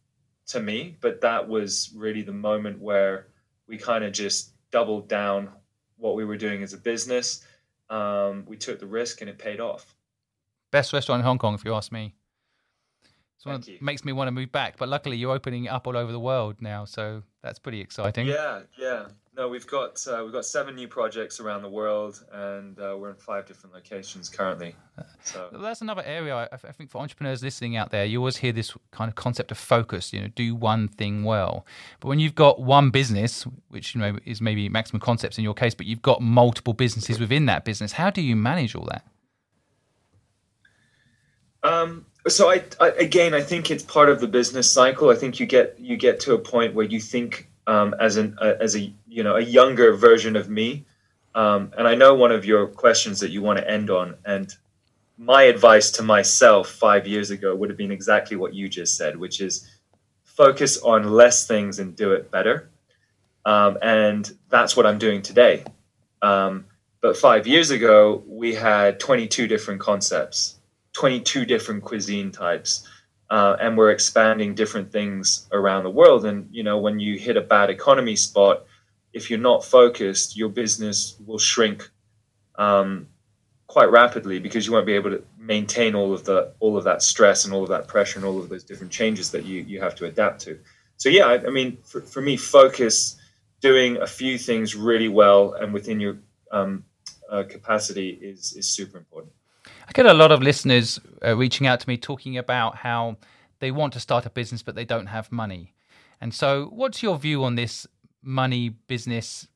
to 0.47 0.59
me, 0.59 0.97
but 1.01 1.21
that 1.21 1.47
was 1.47 1.91
really 1.95 2.21
the 2.21 2.33
moment 2.33 2.79
where 2.79 3.27
we 3.67 3.77
kind 3.77 4.03
of 4.03 4.11
just 4.11 4.51
doubled 4.71 5.07
down 5.07 5.49
what 5.97 6.15
we 6.15 6.25
were 6.25 6.37
doing 6.37 6.63
as 6.63 6.73
a 6.73 6.77
business. 6.77 7.45
Um, 7.89 8.45
we 8.47 8.57
took 8.57 8.79
the 8.79 8.85
risk 8.85 9.21
and 9.21 9.29
it 9.29 9.37
paid 9.37 9.59
off. 9.59 9.95
Best 10.71 10.93
restaurant 10.93 11.19
in 11.19 11.25
Hong 11.25 11.37
Kong, 11.37 11.53
if 11.53 11.65
you 11.65 11.73
ask 11.73 11.91
me. 11.91 12.15
It's 13.45 13.81
makes 13.81 14.05
me 14.05 14.13
want 14.13 14.27
to 14.27 14.31
move 14.31 14.51
back, 14.51 14.77
but 14.77 14.89
luckily 14.89 15.17
you're 15.17 15.33
opening 15.33 15.67
up 15.67 15.87
all 15.87 15.97
over 15.97 16.11
the 16.11 16.19
world 16.19 16.57
now, 16.59 16.85
so 16.85 17.23
that's 17.41 17.59
pretty 17.59 17.81
exciting. 17.81 18.27
Yeah, 18.27 18.61
yeah. 18.77 19.07
No, 19.35 19.47
we've 19.47 19.65
got 19.65 20.05
uh, 20.07 20.21
we've 20.23 20.33
got 20.33 20.45
seven 20.45 20.75
new 20.75 20.89
projects 20.89 21.39
around 21.39 21.61
the 21.61 21.69
world, 21.69 22.23
and 22.33 22.77
uh, 22.77 22.95
we're 22.99 23.11
in 23.11 23.15
five 23.15 23.45
different 23.45 23.73
locations 23.73 24.27
currently. 24.27 24.75
So 25.23 25.49
that's 25.53 25.81
another 25.81 26.03
area 26.05 26.35
I, 26.35 26.49
I, 26.51 26.71
think 26.73 26.91
for 26.91 26.99
entrepreneurs 26.99 27.41
listening 27.41 27.77
out 27.77 27.91
there, 27.91 28.03
you 28.03 28.19
always 28.19 28.37
hear 28.37 28.51
this 28.51 28.75
kind 28.91 29.07
of 29.07 29.15
concept 29.15 29.51
of 29.51 29.57
focus. 29.57 30.11
You 30.11 30.21
know, 30.21 30.27
do 30.35 30.53
one 30.53 30.89
thing 30.89 31.23
well. 31.23 31.65
But 32.01 32.09
when 32.09 32.19
you've 32.19 32.35
got 32.35 32.61
one 32.61 32.89
business, 32.89 33.43
which 33.69 33.95
you 33.95 34.01
know 34.01 34.17
is 34.25 34.41
maybe 34.41 34.69
Maximal 34.69 34.99
Concepts 34.99 35.37
in 35.37 35.45
your 35.45 35.53
case, 35.53 35.73
but 35.73 35.85
you've 35.85 36.01
got 36.01 36.21
multiple 36.21 36.73
businesses 36.73 37.19
within 37.19 37.45
that 37.45 37.63
business, 37.63 37.93
how 37.93 38.09
do 38.09 38.21
you 38.21 38.35
manage 38.35 38.75
all 38.75 38.87
that? 38.91 39.07
Um, 41.63 42.05
so 42.27 42.49
I, 42.49 42.63
I, 42.79 42.89
again, 42.89 43.33
I 43.33 43.41
think 43.41 43.71
it's 43.71 43.83
part 43.83 44.09
of 44.09 44.21
the 44.21 44.27
business 44.27 44.71
cycle. 44.71 45.09
I 45.09 45.15
think 45.15 45.39
you 45.39 45.45
get 45.45 45.79
you 45.79 45.97
get 45.97 46.19
to 46.21 46.33
a 46.33 46.39
point 46.39 46.73
where 46.73 46.85
you 46.85 46.99
think 46.99 47.49
um, 47.67 47.95
as 47.99 48.17
an 48.17 48.37
uh, 48.39 48.53
as 48.59 48.75
a 48.75 48.93
you 49.07 49.23
know 49.23 49.35
a 49.35 49.41
younger 49.41 49.93
version 49.93 50.35
of 50.35 50.49
me. 50.49 50.85
Um, 51.33 51.71
and 51.77 51.87
I 51.87 51.95
know 51.95 52.13
one 52.13 52.31
of 52.31 52.43
your 52.43 52.67
questions 52.67 53.21
that 53.21 53.31
you 53.31 53.41
want 53.41 53.59
to 53.59 53.69
end 53.69 53.89
on, 53.89 54.15
and 54.25 54.53
my 55.17 55.43
advice 55.43 55.91
to 55.91 56.03
myself 56.03 56.67
five 56.67 57.07
years 57.07 57.29
ago 57.29 57.55
would 57.55 57.69
have 57.69 57.77
been 57.77 57.91
exactly 57.91 58.35
what 58.35 58.53
you 58.53 58.67
just 58.67 58.97
said, 58.97 59.15
which 59.17 59.39
is 59.39 59.69
focus 60.25 60.79
on 60.79 61.11
less 61.11 61.45
things 61.45 61.79
and 61.79 61.95
do 61.95 62.13
it 62.13 62.31
better. 62.31 62.69
Um, 63.45 63.77
and 63.81 64.29
that's 64.49 64.75
what 64.75 64.85
I'm 64.85 64.97
doing 64.97 65.21
today. 65.21 65.63
Um, 66.21 66.65
but 67.01 67.17
five 67.17 67.47
years 67.47 67.71
ago, 67.71 68.23
we 68.27 68.53
had 68.53 68.99
22 68.99 69.47
different 69.47 69.79
concepts, 69.79 70.59
22 70.93 71.45
different 71.45 71.83
cuisine 71.83 72.31
types 72.31 72.87
uh, 73.31 73.55
and 73.61 73.77
we're 73.77 73.91
expanding 73.91 74.53
different 74.53 74.91
things 74.91 75.47
around 75.53 75.83
the 75.83 75.89
world. 75.89 76.25
And 76.25 76.49
you 76.51 76.63
know, 76.63 76.77
when 76.77 76.99
you 76.99 77.17
hit 77.17 77.37
a 77.37 77.41
bad 77.41 77.69
economy 77.69 78.17
spot, 78.17 78.65
if 79.13 79.29
you're 79.29 79.39
not 79.39 79.63
focused, 79.63 80.35
your 80.35 80.49
business 80.49 81.15
will 81.25 81.39
shrink 81.39 81.89
um, 82.55 83.07
quite 83.67 83.89
rapidly 83.89 84.37
because 84.39 84.67
you 84.67 84.73
won't 84.73 84.85
be 84.85 84.93
able 84.93 85.11
to 85.11 85.23
maintain 85.39 85.95
all 85.95 86.13
of 86.13 86.25
the 86.25 86.53
all 86.59 86.77
of 86.77 86.83
that 86.83 87.01
stress 87.01 87.45
and 87.45 87.53
all 87.53 87.63
of 87.63 87.69
that 87.69 87.87
pressure 87.87 88.19
and 88.19 88.25
all 88.25 88.37
of 88.37 88.49
those 88.49 88.65
different 88.65 88.91
changes 88.91 89.31
that 89.31 89.45
you 89.45 89.63
you 89.63 89.79
have 89.79 89.95
to 89.95 90.05
adapt 90.05 90.41
to. 90.41 90.59
So 90.97 91.07
yeah, 91.07 91.25
I, 91.25 91.35
I 91.47 91.49
mean, 91.49 91.77
for, 91.83 92.01
for 92.01 92.21
me, 92.21 92.35
focus, 92.35 93.15
doing 93.61 93.95
a 93.97 94.07
few 94.07 94.37
things 94.37 94.75
really 94.75 95.07
well 95.07 95.53
and 95.53 95.73
within 95.73 96.01
your 96.01 96.17
um, 96.51 96.83
uh, 97.29 97.43
capacity 97.47 98.09
is 98.09 98.53
is 98.57 98.67
super 98.67 98.97
important. 98.97 99.31
I 99.87 99.91
get 99.93 100.05
a 100.05 100.13
lot 100.13 100.31
of 100.31 100.41
listeners 100.41 100.99
uh, 101.25 101.35
reaching 101.35 101.67
out 101.67 101.79
to 101.81 101.89
me 101.89 101.97
talking 101.97 102.37
about 102.37 102.77
how 102.77 103.17
they 103.59 103.71
want 103.71 103.93
to 103.93 103.99
start 103.99 104.25
a 104.25 104.29
business 104.29 104.63
but 104.63 104.75
they 104.75 104.85
don't 104.85 105.07
have 105.07 105.31
money. 105.31 105.73
And 106.21 106.33
so, 106.33 106.69
what's 106.71 107.01
your 107.01 107.17
view 107.17 107.43
on 107.43 107.55
this 107.55 107.87
money 108.21 108.69
business 108.69 109.47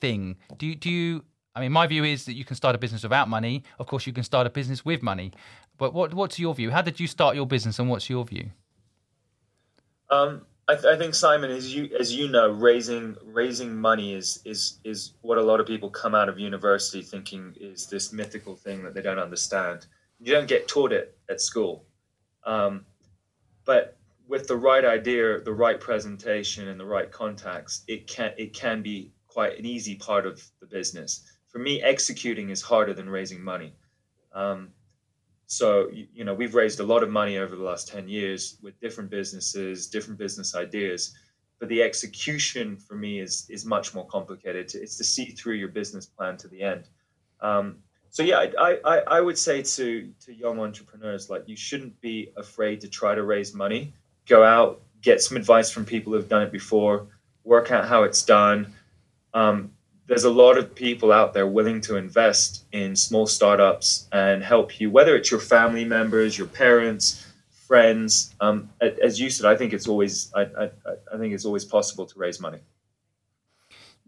thing? 0.00 0.36
Do 0.58 0.66
you, 0.66 0.74
do 0.74 0.90
you? 0.90 1.24
I 1.54 1.60
mean, 1.60 1.70
my 1.70 1.86
view 1.86 2.02
is 2.02 2.24
that 2.24 2.34
you 2.34 2.44
can 2.44 2.56
start 2.56 2.74
a 2.74 2.78
business 2.78 3.04
without 3.04 3.28
money. 3.28 3.62
Of 3.78 3.86
course, 3.86 4.06
you 4.06 4.12
can 4.12 4.24
start 4.24 4.46
a 4.46 4.50
business 4.50 4.84
with 4.84 5.02
money. 5.02 5.32
But 5.78 5.94
what 5.94 6.12
what's 6.12 6.38
your 6.38 6.54
view? 6.54 6.70
How 6.70 6.82
did 6.82 6.98
you 6.98 7.06
start 7.06 7.36
your 7.36 7.46
business, 7.46 7.78
and 7.78 7.88
what's 7.88 8.10
your 8.10 8.24
view? 8.24 8.50
Um, 10.10 10.42
I, 10.66 10.74
th- 10.74 10.86
I, 10.86 10.96
think 10.96 11.14
Simon, 11.14 11.50
as 11.50 11.74
you 11.74 11.90
as 11.98 12.14
you 12.14 12.28
know, 12.28 12.48
raising 12.48 13.16
raising 13.22 13.76
money 13.76 14.14
is 14.14 14.40
is 14.44 14.78
is 14.82 15.12
what 15.20 15.36
a 15.36 15.42
lot 15.42 15.60
of 15.60 15.66
people 15.66 15.90
come 15.90 16.14
out 16.14 16.28
of 16.28 16.38
university 16.38 17.02
thinking 17.02 17.54
is 17.60 17.86
this 17.86 18.12
mythical 18.12 18.56
thing 18.56 18.82
that 18.84 18.94
they 18.94 19.02
don't 19.02 19.18
understand. 19.18 19.86
You 20.20 20.32
don't 20.32 20.48
get 20.48 20.66
taught 20.66 20.92
it 20.92 21.18
at 21.28 21.40
school, 21.42 21.84
um, 22.46 22.86
but 23.66 23.98
with 24.26 24.48
the 24.48 24.56
right 24.56 24.84
idea, 24.84 25.40
the 25.40 25.52
right 25.52 25.78
presentation, 25.78 26.68
and 26.68 26.80
the 26.80 26.86
right 26.86 27.10
contacts, 27.10 27.82
it 27.86 28.06
can 28.06 28.32
it 28.38 28.54
can 28.54 28.80
be 28.80 29.12
quite 29.28 29.58
an 29.58 29.66
easy 29.66 29.96
part 29.96 30.24
of 30.24 30.42
the 30.60 30.66
business. 30.66 31.30
For 31.48 31.58
me, 31.58 31.82
executing 31.82 32.48
is 32.48 32.62
harder 32.62 32.94
than 32.94 33.08
raising 33.08 33.42
money. 33.42 33.74
Um, 34.32 34.70
so, 35.54 35.88
you 35.92 36.24
know, 36.24 36.34
we've 36.34 36.54
raised 36.54 36.80
a 36.80 36.84
lot 36.84 37.04
of 37.04 37.10
money 37.10 37.38
over 37.38 37.54
the 37.54 37.62
last 37.62 37.86
10 37.86 38.08
years 38.08 38.58
with 38.60 38.78
different 38.80 39.08
businesses, 39.08 39.86
different 39.86 40.18
business 40.18 40.56
ideas. 40.56 41.14
But 41.60 41.68
the 41.68 41.80
execution 41.80 42.76
for 42.76 42.94
me 42.96 43.20
is 43.20 43.46
is 43.48 43.64
much 43.64 43.94
more 43.94 44.06
complicated. 44.06 44.74
It's 44.74 44.96
to 44.96 45.04
see 45.04 45.26
through 45.26 45.54
your 45.54 45.68
business 45.68 46.06
plan 46.06 46.36
to 46.38 46.48
the 46.48 46.60
end. 46.62 46.88
Um, 47.40 47.76
so 48.10 48.24
yeah, 48.24 48.46
I, 48.58 48.78
I, 48.84 48.98
I 49.06 49.20
would 49.20 49.38
say 49.38 49.62
to 49.62 50.12
to 50.24 50.34
young 50.34 50.58
entrepreneurs 50.58 51.30
like 51.30 51.48
you 51.48 51.56
shouldn't 51.56 51.98
be 52.00 52.30
afraid 52.36 52.80
to 52.80 52.88
try 52.88 53.14
to 53.14 53.22
raise 53.22 53.54
money. 53.54 53.92
Go 54.26 54.42
out, 54.42 54.82
get 55.00 55.20
some 55.20 55.36
advice 55.36 55.70
from 55.70 55.84
people 55.84 56.12
who've 56.12 56.28
done 56.28 56.42
it 56.42 56.50
before, 56.50 57.06
work 57.44 57.70
out 57.70 57.86
how 57.86 58.02
it's 58.02 58.22
done. 58.22 58.72
Um, 59.32 59.70
there's 60.06 60.24
a 60.24 60.30
lot 60.30 60.58
of 60.58 60.74
people 60.74 61.12
out 61.12 61.32
there 61.32 61.46
willing 61.46 61.80
to 61.82 61.96
invest 61.96 62.64
in 62.72 62.94
small 62.94 63.26
startups 63.26 64.06
and 64.12 64.42
help 64.42 64.78
you, 64.78 64.90
whether 64.90 65.16
it's 65.16 65.30
your 65.30 65.40
family 65.40 65.84
members, 65.84 66.36
your 66.36 66.46
parents, 66.46 67.26
friends. 67.66 68.34
Um, 68.40 68.70
as 68.80 69.18
you 69.18 69.30
said, 69.30 69.46
I 69.46 69.56
think 69.56 69.72
it's 69.72 69.88
always 69.88 70.30
I, 70.34 70.42
I, 70.42 70.70
I 71.12 71.18
think 71.18 71.32
it's 71.32 71.44
always 71.44 71.64
possible 71.64 72.06
to 72.06 72.18
raise 72.18 72.40
money. 72.40 72.60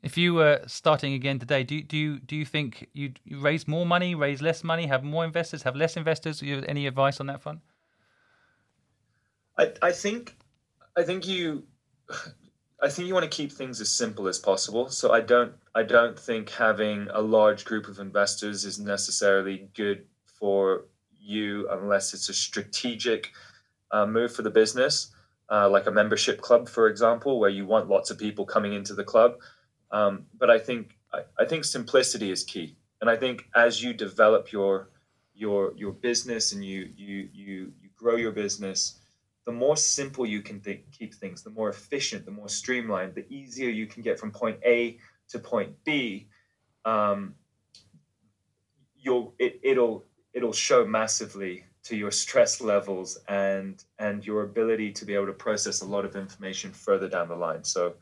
If 0.03 0.17
you 0.19 0.35
were 0.35 0.61
starting 0.67 1.15
again 1.15 1.39
today, 1.39 1.65
do 1.65 1.83
do 1.83 1.97
you 1.97 2.19
do 2.19 2.37
you 2.37 2.45
think 2.45 2.89
you 2.93 3.15
raise 3.31 3.67
more 3.67 3.87
money, 3.87 4.15
raise 4.15 4.43
less 4.43 4.63
money, 4.63 4.87
have 4.87 5.03
more 5.03 5.25
investors, 5.25 5.63
have 5.63 5.75
less 5.75 5.97
investors? 5.97 6.41
Do 6.41 6.47
you 6.47 6.57
have 6.57 6.65
any 6.69 6.87
advice 6.87 7.21
on 7.21 7.27
that 7.27 7.41
front? 7.41 7.61
I 9.59 9.73
I 9.81 9.93
think 9.93 10.37
I 10.97 11.03
think 11.03 11.27
you 11.27 11.65
I 12.87 12.89
think 12.89 13.09
you 13.09 13.15
want 13.15 13.29
to 13.29 13.37
keep 13.37 13.51
things 13.51 13.81
as 13.81 13.89
simple 13.89 14.29
as 14.29 14.39
possible. 14.39 14.89
So 14.91 15.11
I 15.11 15.21
don't 15.21 15.55
I 15.75 15.83
don't 15.83 16.17
think 16.17 16.51
having 16.51 17.09
a 17.13 17.21
large 17.21 17.65
group 17.65 17.89
of 17.89 17.99
investors 17.99 18.65
is 18.65 18.79
necessarily 18.79 19.69
good 19.75 20.07
for 20.39 20.85
you 21.21 21.69
unless 21.69 22.15
it's 22.15 22.29
a 22.29 22.35
strategic 22.35 23.33
uh, 23.91 24.07
move 24.07 24.33
for 24.33 24.43
the 24.43 24.51
business, 24.51 25.13
uh, 25.51 25.69
like 25.69 25.89
a 25.89 25.91
membership 25.91 26.41
club, 26.41 26.69
for 26.69 26.87
example, 26.87 27.41
where 27.41 27.51
you 27.51 27.67
want 27.67 27.89
lots 27.89 28.13
of 28.13 28.19
people 28.19 28.47
coming 28.47 28.73
into 28.73 28.95
the 28.95 29.03
club. 29.03 29.35
Um, 29.91 30.27
but 30.39 30.49
I 30.49 30.61
think 30.61 30.97
I, 31.13 31.23
I 31.41 31.45
think 31.45 31.65
simplicity 31.65 32.31
is 32.31 32.45
key, 32.45 32.77
and 33.01 33.11
I 33.11 33.17
think 33.17 33.49
as 33.57 33.83
you 33.83 33.95
develop 33.95 34.53
your 34.53 34.91
your 35.35 35.73
your 35.77 35.93
business 35.93 36.53
and 36.53 36.65
you 36.65 36.89
you 36.97 37.29
you 37.33 37.73
you 37.83 37.91
grow 37.97 38.15
your 38.15 38.33
business 38.33 39.01
the 39.47 39.53
more 39.53 39.77
simple 39.77 40.27
you 40.27 40.43
can 40.43 40.61
keep 40.61 41.15
things, 41.15 41.43
the 41.43 41.51
more 41.51 41.69
efficient, 41.69 42.25
the 42.25 42.33
more 42.33 42.49
streamlined, 42.49 43.15
the 43.15 43.25
easier 43.33 43.71
you 43.71 43.87
can 43.87 44.03
get 44.03 44.19
from 44.19 44.33
point 44.33 44.59
A 44.65 44.99
to 45.29 45.39
point 45.39 45.73
B. 45.85 46.27
Um, 46.85 47.37
you'll 48.97 49.35
it, 49.39 49.61
it'll 49.63 50.05
it'll 50.35 50.53
show 50.53 50.85
massively 50.85 51.65
to 51.85 51.97
your 51.97 52.11
stress 52.11 52.61
levels 52.61 53.19
and 53.29 53.85
and 54.01 54.27
your 54.27 54.43
ability 54.43 54.91
to 54.93 55.05
be 55.05 55.15
able 55.15 55.27
to 55.27 55.33
process 55.33 55.81
a 55.81 55.87
lot 55.87 56.05
of 56.05 56.17
information 56.17 56.73
further 56.73 57.09
down 57.09 57.29
the 57.29 57.37
line. 57.37 57.63
So, 57.63 57.95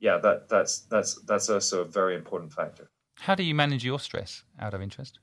yeah, 0.00 0.16
that 0.16 0.48
that's 0.48 0.80
that's 0.80 1.20
that's 1.26 1.50
also 1.50 1.82
a 1.82 1.84
very 1.84 2.16
important 2.16 2.54
factor. 2.54 2.90
How 3.16 3.34
do 3.34 3.42
you 3.42 3.54
manage 3.54 3.84
your 3.84 4.00
stress? 4.00 4.44
Out 4.58 4.72
of 4.72 4.80
interest. 4.80 5.18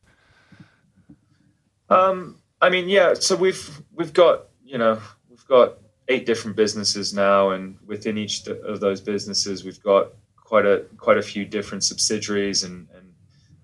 Um, 1.90 2.44
I 2.62 2.70
mean, 2.70 2.90
yeah. 2.90 3.16
So 3.16 3.36
we've 3.36 3.82
we've 3.92 4.14
got 4.14 4.50
you 4.64 4.78
know 4.78 5.02
got 5.48 5.78
eight 6.08 6.26
different 6.26 6.56
businesses 6.56 7.14
now, 7.14 7.52
and 7.52 7.78
within 7.86 8.18
each 8.18 8.48
of 8.48 8.80
those 8.80 9.02
businesses, 9.02 9.64
we've 9.64 9.82
got 9.84 10.14
quite 10.36 10.66
a 10.66 10.86
quite 10.98 11.18
a 11.18 11.22
few 11.22 11.46
different 11.46 11.84
subsidiaries, 11.84 12.64
and, 12.64 12.88
and 12.96 13.14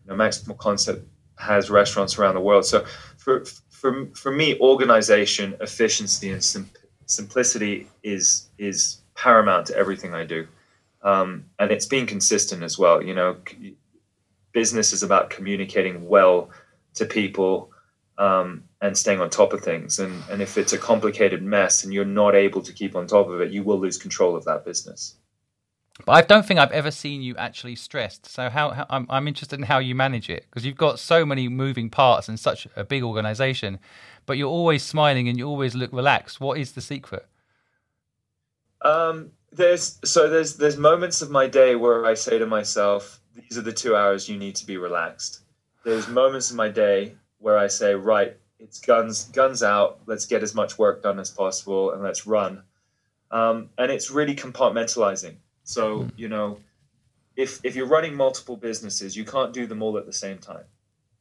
you 0.04 0.12
know, 0.12 0.16
Maximal 0.16 0.58
Concept 0.58 1.08
has 1.38 1.70
restaurants 1.70 2.18
around 2.18 2.36
the 2.36 2.42
world. 2.42 2.66
So 2.66 2.86
for 3.18 3.46
for 3.70 4.08
for 4.14 4.32
me, 4.32 4.60
organization, 4.60 5.56
efficiency, 5.62 6.32
and 6.32 6.44
sim- 6.44 6.70
simplicity 7.06 7.88
is 8.04 8.50
is 8.58 9.02
paramount 9.16 9.68
to 9.68 9.78
everything 9.78 10.14
I 10.14 10.26
do, 10.26 10.48
um, 11.02 11.46
and 11.60 11.72
it's 11.72 11.86
being 11.86 12.06
consistent 12.06 12.64
as 12.64 12.78
well. 12.78 13.02
You 13.02 13.14
know, 13.14 13.38
business 14.52 14.94
is 14.94 15.04
about 15.04 15.30
communicating 15.30 16.08
well 16.08 16.50
to 16.96 17.06
people 17.06 17.72
um, 18.18 18.64
and 18.84 18.98
staying 18.98 19.22
on 19.22 19.30
top 19.30 19.54
of 19.54 19.62
things. 19.62 19.98
And, 19.98 20.22
and 20.30 20.42
if 20.42 20.58
it's 20.58 20.74
a 20.74 20.78
complicated 20.78 21.42
mess 21.42 21.86
and 21.86 21.94
you're 21.94 22.04
not 22.04 22.36
able 22.36 22.62
to 22.62 22.74
keep 22.74 22.98
on 22.98 23.08
top 23.08 23.30
of 23.30 23.40
it, 23.40 23.50
you 23.50 23.64
will 23.64 23.80
lose 23.80 23.98
control 23.98 24.36
of 24.36 24.44
that 24.44 24.66
business. 24.66 25.16
But 26.06 26.12
I 26.12 26.22
don't 26.22 26.46
think 26.46 26.60
I've 26.60 26.72
ever 26.72 26.92
seen 26.92 27.22
you 27.22 27.34
actually 27.38 27.78
stressed. 27.78 28.26
So 28.26 28.50
how, 28.50 28.72
how 28.72 28.86
I'm, 28.90 29.08
I'm 29.10 29.26
interested 29.26 29.58
in 29.58 29.66
how 29.66 29.80
you 29.80 29.96
manage 29.96 30.30
it 30.30 30.48
because 30.50 30.66
you've 30.66 30.76
got 30.76 31.00
so 31.00 31.26
many 31.26 31.48
moving 31.48 31.90
parts 31.90 32.28
and 32.28 32.38
such 32.38 32.68
a 32.76 32.84
big 32.84 33.04
organization, 33.04 33.80
but 34.26 34.38
you're 34.38 34.50
always 34.50 34.84
smiling 34.84 35.30
and 35.30 35.38
you 35.38 35.48
always 35.48 35.76
look 35.76 35.94
relaxed. 35.94 36.42
What 36.42 36.58
is 36.58 36.74
the 36.74 36.82
secret? 36.82 37.26
Um, 38.82 39.32
there's 39.54 39.98
so 40.04 40.28
there's 40.30 40.58
there's 40.58 40.76
moments 40.76 41.22
of 41.22 41.32
my 41.32 41.48
day 41.48 41.76
where 41.76 42.06
I 42.06 42.16
say 42.16 42.38
to 42.38 42.46
myself, 42.46 43.22
"These 43.34 43.58
are 43.58 43.62
the 43.62 43.72
two 43.72 43.96
hours 43.96 44.28
you 44.28 44.38
need 44.38 44.56
to 44.58 44.66
be 44.66 44.76
relaxed." 44.76 45.42
There's 45.86 46.10
moments 46.10 46.52
in 46.52 46.58
my 46.58 46.68
day 46.68 47.16
where 47.38 47.58
I 47.58 47.68
say, 47.68 47.94
right, 47.94 48.36
it's 48.64 48.80
guns 48.80 49.26
guns 49.26 49.62
out. 49.62 50.00
Let's 50.06 50.26
get 50.26 50.42
as 50.42 50.56
much 50.56 50.78
work 50.78 51.04
done 51.04 51.20
as 51.20 51.30
possible 51.30 51.92
and 51.92 52.02
let's 52.02 52.26
run. 52.26 52.64
Um, 53.30 53.70
and 53.78 53.92
it's 53.92 54.10
really 54.10 54.36
compartmentalizing. 54.36 55.36
So 55.64 56.00
mm. 56.00 56.12
you 56.16 56.30
know, 56.30 56.60
if 57.36 57.60
if 57.64 57.76
you're 57.76 57.88
running 57.88 58.16
multiple 58.16 58.56
businesses, 58.56 59.16
you 59.16 59.26
can't 59.26 59.54
do 59.54 59.68
them 59.68 59.84
all 59.84 59.98
at 59.98 60.06
the 60.06 60.14
same 60.14 60.38
time. 60.38 60.64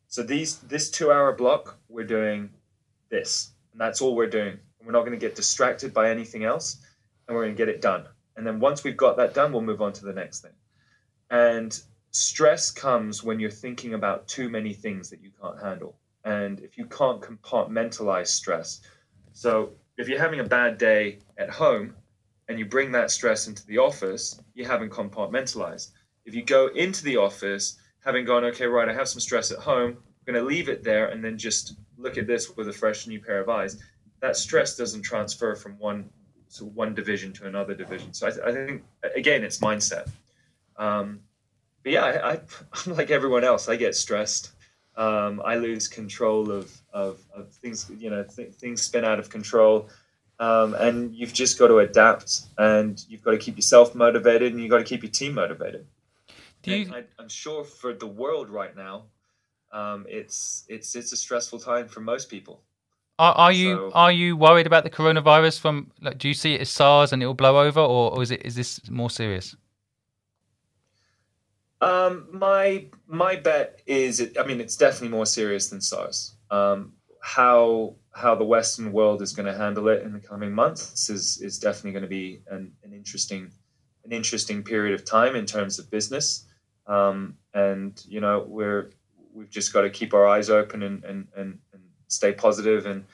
So 0.09 0.23
these 0.23 0.59
this 0.59 0.91
two 0.91 1.11
hour 1.11 1.33
block, 1.33 1.79
we're 1.89 2.07
doing 2.07 2.51
this, 3.09 3.51
and 3.73 3.81
that's 3.81 4.01
all 4.01 4.15
we're 4.15 4.29
doing. 4.29 4.59
We're 4.85 4.93
not 4.93 5.01
going 5.01 5.13
to 5.13 5.27
get 5.27 5.35
distracted 5.35 5.93
by 5.93 6.11
anything 6.11 6.45
else, 6.45 6.79
and 7.27 7.37
we're 7.37 7.45
going 7.45 7.57
to 7.57 7.59
get 7.59 7.69
it 7.69 7.81
done. 7.81 8.05
And 8.37 8.47
then 8.47 8.61
once 8.61 8.83
we've 8.83 8.97
got 8.97 9.17
that 9.19 9.35
done, 9.35 9.53
we'll 9.53 9.63
move 9.63 9.83
on 9.83 9.93
to 9.95 10.05
the 10.05 10.13
next 10.13 10.41
thing. 10.41 10.53
And 11.31 11.79
stress 12.11 12.71
comes 12.71 13.23
when 13.23 13.39
you're 13.39 13.51
thinking 13.51 13.95
about 13.95 14.27
too 14.27 14.49
many 14.49 14.75
things 14.75 15.11
that 15.11 15.23
you 15.23 15.31
can't 15.41 15.61
handle 15.63 15.97
and 16.25 16.61
if 16.61 16.79
you 16.79 16.87
can't 16.87 17.21
compartmentalize 17.21 18.29
stress. 18.29 18.81
So 19.33 19.73
if 19.99 20.09
you're 20.09 20.19
having 20.21 20.41
a 20.41 20.45
bad 20.45 20.79
day 20.79 21.19
at 21.39 21.51
home 21.51 21.95
and 22.49 22.59
you 22.59 22.65
bring 22.65 22.93
that 22.93 23.11
stress 23.11 23.49
into 23.49 23.67
the 23.67 23.79
office, 23.79 24.41
you 24.55 24.65
haven't 24.65 24.91
compartmentalized. 24.91 25.91
If 26.25 26.35
you 26.35 26.45
go 26.45 26.69
into 26.69 27.05
the 27.05 27.17
office 27.17 27.79
having 28.05 28.25
gone, 28.25 28.45
okay, 28.45 28.67
right, 28.67 28.89
I 28.89 28.93
have 28.93 29.09
some 29.09 29.21
stress 29.21 29.51
at 29.51 29.59
home, 29.59 29.91
I'm 29.91 30.33
going 30.33 30.43
to 30.43 30.49
leave 30.49 30.69
it 30.69 30.85
there 30.85 31.09
and 31.09 31.25
then 31.25 31.37
just 31.39 31.77
look 31.99 32.19
at 32.19 32.27
this 32.27 32.57
with 32.57 32.69
a 32.69 32.73
fresh 32.73 33.07
new 33.07 33.21
pair 33.21 33.41
of 33.41 33.49
eyes. 33.49 33.83
That 34.21 34.37
stress 34.37 34.77
doesn't 34.77 35.03
transfer 35.03 35.55
from 35.55 35.79
one 35.79 36.11
so 36.49 36.67
one 36.67 36.95
division 36.95 37.33
to 37.33 37.47
another 37.47 37.75
division. 37.75 38.13
So 38.13 38.27
I, 38.27 38.31
th- 38.31 38.45
I 38.45 38.53
think 38.53 38.83
again, 39.17 39.43
it's 39.43 39.59
mindset. 39.59 40.11
Um, 40.77 41.21
but 41.83 41.93
yeah, 41.93 42.05
I, 42.05 42.33
I, 42.33 42.41
I'm 42.87 42.95
like 42.95 43.11
everyone 43.11 43.43
else. 43.43 43.71
I 43.71 43.77
get 43.77 43.95
stressed 43.97 44.52
um, 44.97 45.41
I 45.45 45.57
lose 45.57 45.89
control 45.89 46.51
of, 46.51 46.73
of, 46.93 47.21
of 47.35 47.51
things, 47.51 47.91
you 47.99 48.11
know, 48.11 48.25
th- 48.25 48.53
things 48.53 48.83
spin 48.83 49.05
out 49.05 49.19
of 49.19 49.31
control. 49.31 49.89
Um, 50.39 50.75
and 50.75 51.15
you've 51.15 51.33
just 51.33 51.59
got 51.59 51.69
to 51.69 51.79
adapt 51.79 52.43
and 52.59 53.05
you've 53.09 53.23
got 53.23 53.33
to 53.33 53.39
keep 53.39 53.57
yourself 53.57 53.95
motivated 53.95 54.53
and 54.53 54.61
you've 54.61 54.71
got 54.71 54.79
to 54.79 54.85
keep 54.85 55.03
your 55.03 55.13
team 55.13 55.35
motivated. 55.35 55.87
Do 56.63 56.75
you... 56.75 56.93
I, 56.93 57.05
am 57.23 57.29
sure 57.29 57.65
for 57.65 57.93
the 57.93 58.07
world 58.07 58.49
right 58.49 58.77
now, 58.77 59.05
um, 59.73 60.07
it's, 60.09 60.65
it's, 60.69 60.95
it's 60.95 61.13
a 61.13 61.17
stressful 61.17 61.61
time 61.61 61.89
for 61.89 62.01
most 62.01 62.29
people. 62.29 62.61
Are, 63.19 63.35
are 63.35 63.53
you 63.53 63.77
so, 63.77 63.91
are 63.95 64.11
you 64.11 64.37
worried 64.37 64.67
about 64.67 64.85
the 64.85 64.91
coronavirus? 64.91 65.61
From 65.61 65.91
like, 66.01 66.19
do 66.19 66.29
you 66.29 66.35
see 66.35 66.55
it 66.55 66.63
as 66.63 66.71
SARS 66.71 67.13
and 67.13 67.23
it 67.23 67.27
will 67.27 67.35
blow 67.35 67.61
over, 67.61 67.79
or, 67.79 68.11
or 68.11 68.23
is 68.23 68.31
it 68.31 68.43
is 68.45 68.55
this 68.55 68.81
more 68.91 69.11
serious? 69.11 69.55
Um, 71.83 72.29
my 72.31 72.87
my 73.09 73.35
bet 73.37 73.81
is, 73.87 74.21
it, 74.21 74.39
I 74.39 74.47
mean, 74.47 74.61
it's 74.61 74.77
definitely 74.77 75.09
more 75.09 75.27
serious 75.27 75.69
than 75.69 75.81
SARS. 75.81 76.37
Um, 76.51 76.93
how 77.21 77.97
how 78.13 78.37
the 78.37 78.45
Western 78.45 78.93
world 78.93 79.21
is 79.21 79.33
going 79.33 79.47
to 79.47 79.57
handle 79.57 79.89
it 79.89 80.03
in 80.03 80.13
the 80.13 80.21
coming 80.21 80.53
months 80.53 81.11
is 81.11 81.41
is 81.43 81.59
definitely 81.59 81.93
going 81.93 82.05
to 82.05 82.09
be 82.09 82.41
an, 82.49 82.73
an 82.85 82.93
interesting 82.93 83.51
an 84.05 84.13
interesting 84.13 84.63
period 84.63 84.95
of 84.95 85.05
time 85.05 85.35
in 85.35 85.45
terms 85.45 85.81
of 85.81 85.91
business. 85.91 86.47
Um, 86.87 87.37
and 87.53 88.01
you 88.07 88.21
know, 88.21 88.45
we're 88.47 88.91
we've 89.35 89.51
just 89.51 89.73
got 89.73 89.83
to 89.83 89.91
keep 89.91 90.15
our 90.15 90.27
eyes 90.27 90.51
open 90.51 90.85
and 90.85 91.03
and, 91.05 91.27
and, 91.37 91.59
and 91.73 91.83
stay 92.07 92.33
positive 92.33 92.87
and 92.87 93.07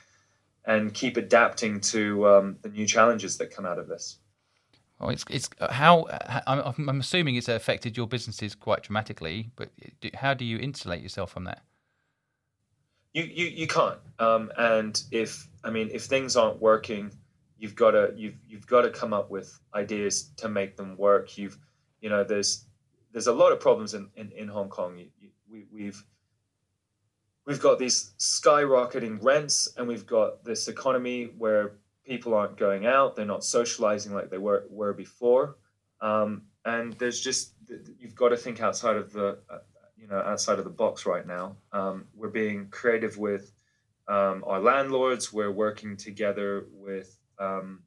and 0.66 0.92
keep 0.92 1.16
adapting 1.16 1.80
to 1.80 2.28
um, 2.28 2.56
the 2.60 2.68
new 2.68 2.86
challenges 2.86 3.38
that 3.38 3.50
come 3.50 3.64
out 3.64 3.78
of 3.78 3.88
this. 3.88 4.18
Well, 5.00 5.10
it's 5.10 5.24
it's 5.30 5.48
uh, 5.60 5.72
how 5.72 6.06
I'm, 6.46 6.88
I'm 6.88 7.00
assuming 7.00 7.36
it's 7.36 7.48
affected 7.48 7.96
your 7.96 8.06
businesses 8.06 8.54
quite 8.54 8.82
dramatically. 8.82 9.50
But 9.54 9.70
how 10.14 10.34
do 10.34 10.44
you 10.44 10.58
insulate 10.58 11.02
yourself 11.02 11.30
from 11.30 11.44
that? 11.44 11.62
You 13.14 13.22
you, 13.22 13.46
you 13.46 13.66
can't. 13.66 14.00
Um, 14.18 14.50
and 14.56 15.00
if 15.10 15.48
I 15.62 15.70
mean 15.70 15.90
if 15.92 16.04
things 16.04 16.36
aren't 16.36 16.60
working, 16.60 17.12
you've 17.58 17.76
got 17.76 17.92
to 17.92 18.12
you've 18.16 18.38
you've 18.48 18.66
got 18.66 18.82
to 18.82 18.90
come 18.90 19.12
up 19.12 19.30
with 19.30 19.58
ideas 19.74 20.30
to 20.38 20.48
make 20.48 20.76
them 20.76 20.96
work. 20.96 21.38
You've 21.38 21.58
you 22.00 22.10
know 22.10 22.24
there's 22.24 22.64
there's 23.12 23.28
a 23.28 23.32
lot 23.32 23.52
of 23.52 23.60
problems 23.60 23.94
in 23.94 24.10
in, 24.16 24.32
in 24.32 24.48
Hong 24.48 24.68
Kong. 24.68 24.98
You, 24.98 25.06
you, 25.20 25.28
we, 25.48 25.64
we've 25.72 26.04
we've 27.46 27.60
got 27.60 27.78
these 27.78 28.12
skyrocketing 28.18 29.18
rents 29.22 29.72
and 29.76 29.88
we've 29.88 30.06
got 30.06 30.44
this 30.44 30.68
economy 30.68 31.30
where 31.38 31.72
people 32.08 32.34
aren't 32.34 32.56
going 32.56 32.86
out 32.86 33.14
they're 33.14 33.26
not 33.26 33.44
socializing 33.44 34.14
like 34.14 34.30
they 34.30 34.38
were 34.38 34.64
were 34.70 34.94
before. 34.94 35.56
Um, 36.00 36.42
and 36.64 36.94
there's 36.94 37.20
just 37.20 37.54
you've 37.98 38.14
got 38.14 38.30
to 38.30 38.36
think 38.36 38.60
outside 38.60 38.96
of 38.96 39.12
the 39.12 39.38
uh, 39.50 39.58
you 39.96 40.08
know 40.08 40.18
outside 40.18 40.58
of 40.58 40.64
the 40.64 40.70
box 40.70 41.06
right 41.06 41.26
now. 41.26 41.56
Um, 41.72 42.06
we're 42.14 42.30
being 42.30 42.68
creative 42.70 43.18
with 43.18 43.52
um, 44.08 44.42
our 44.46 44.60
landlords. 44.60 45.32
We're 45.32 45.52
working 45.52 45.96
together 45.96 46.66
with 46.72 47.16
um, 47.38 47.82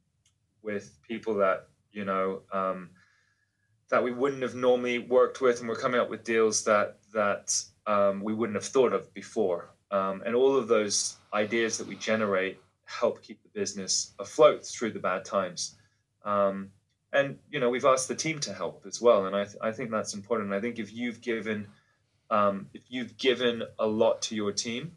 with 0.62 0.96
people 1.02 1.34
that 1.36 1.68
you 1.90 2.04
know 2.04 2.42
um, 2.52 2.90
that 3.90 4.04
we 4.04 4.12
wouldn't 4.12 4.42
have 4.42 4.54
normally 4.54 4.98
worked 4.98 5.40
with 5.40 5.60
and 5.60 5.68
we're 5.68 5.74
coming 5.74 6.00
up 6.00 6.10
with 6.10 6.22
deals 6.22 6.64
that 6.64 6.98
that 7.12 7.60
um, 7.86 8.22
we 8.22 8.34
wouldn't 8.34 8.56
have 8.56 8.64
thought 8.64 8.92
of 8.92 9.12
before. 9.14 9.70
And 9.90 10.34
all 10.34 10.56
of 10.56 10.68
those 10.68 11.16
ideas 11.34 11.76
that 11.76 11.86
we 11.86 11.96
generate 11.96 12.58
help 12.92 13.22
keep 13.22 13.42
the 13.42 13.48
business 13.48 14.12
afloat 14.18 14.64
through 14.64 14.92
the 14.92 14.98
bad 14.98 15.24
times. 15.24 15.76
Um, 16.24 16.70
and 17.12 17.38
you 17.50 17.60
know, 17.60 17.70
we've 17.70 17.84
asked 17.84 18.08
the 18.08 18.14
team 18.14 18.38
to 18.40 18.52
help 18.52 18.84
as 18.86 19.00
well, 19.00 19.26
and 19.26 19.36
I, 19.36 19.44
th- 19.44 19.56
I 19.60 19.72
think 19.72 19.90
that's 19.90 20.14
important. 20.14 20.52
I 20.52 20.60
think 20.60 20.78
if 20.78 20.92
you've 20.92 21.20
given 21.20 21.66
um, 22.30 22.68
if 22.72 22.82
you've 22.88 23.16
given 23.18 23.62
a 23.78 23.86
lot 23.86 24.22
to 24.22 24.34
your 24.34 24.52
team, 24.52 24.92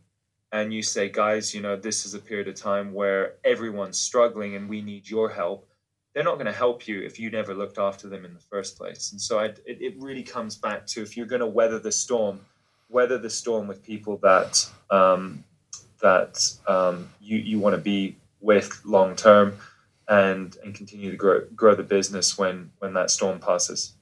and 0.51 0.73
you 0.73 0.81
say, 0.81 1.09
guys, 1.09 1.53
you 1.53 1.61
know, 1.61 1.75
this 1.75 2.05
is 2.05 2.13
a 2.13 2.19
period 2.19 2.47
of 2.47 2.55
time 2.55 2.93
where 2.93 3.33
everyone's 3.43 3.99
struggling, 3.99 4.55
and 4.55 4.69
we 4.69 4.81
need 4.81 5.09
your 5.09 5.29
help 5.29 5.67
they're 6.15 6.23
not 6.23 6.35
going 6.35 6.45
to 6.45 6.51
help 6.53 6.87
you 6.87 7.01
if 7.01 7.19
you 7.19 7.29
never 7.29 7.53
looked 7.53 7.77
after 7.77 8.07
them 8.07 8.23
in 8.23 8.33
the 8.33 8.39
first 8.39 8.77
place. 8.77 9.11
And 9.11 9.19
so 9.19 9.37
I, 9.37 9.47
it, 9.47 9.81
it, 9.81 9.95
really 9.99 10.23
comes 10.23 10.55
back 10.55 10.87
to 10.87 11.01
if 11.01 11.17
you're 11.17 11.25
going 11.25 11.41
to 11.41 11.45
weather 11.45 11.77
the 11.77 11.91
storm, 11.91 12.39
weather 12.89 13.17
the 13.17 13.29
storm 13.29 13.67
with 13.67 13.83
people 13.83 14.17
that 14.23 14.65
um, 14.89 15.43
that 16.05 16.53
um, 16.67 17.09
you 17.19 17.39
you 17.39 17.57
want 17.59 17.75
to 17.75 17.81
be 17.81 18.15
with 18.39 18.79
long 18.85 19.15
term, 19.15 19.57
and 20.07 20.55
and 20.63 20.75
continue 20.75 21.09
to 21.09 21.17
grow 21.17 21.41
grow 21.55 21.73
the 21.73 21.83
business 21.97 22.37
when 22.37 22.71
when 22.77 22.93
that 22.93 23.09
storm 23.09 23.39
passes. 23.39 23.93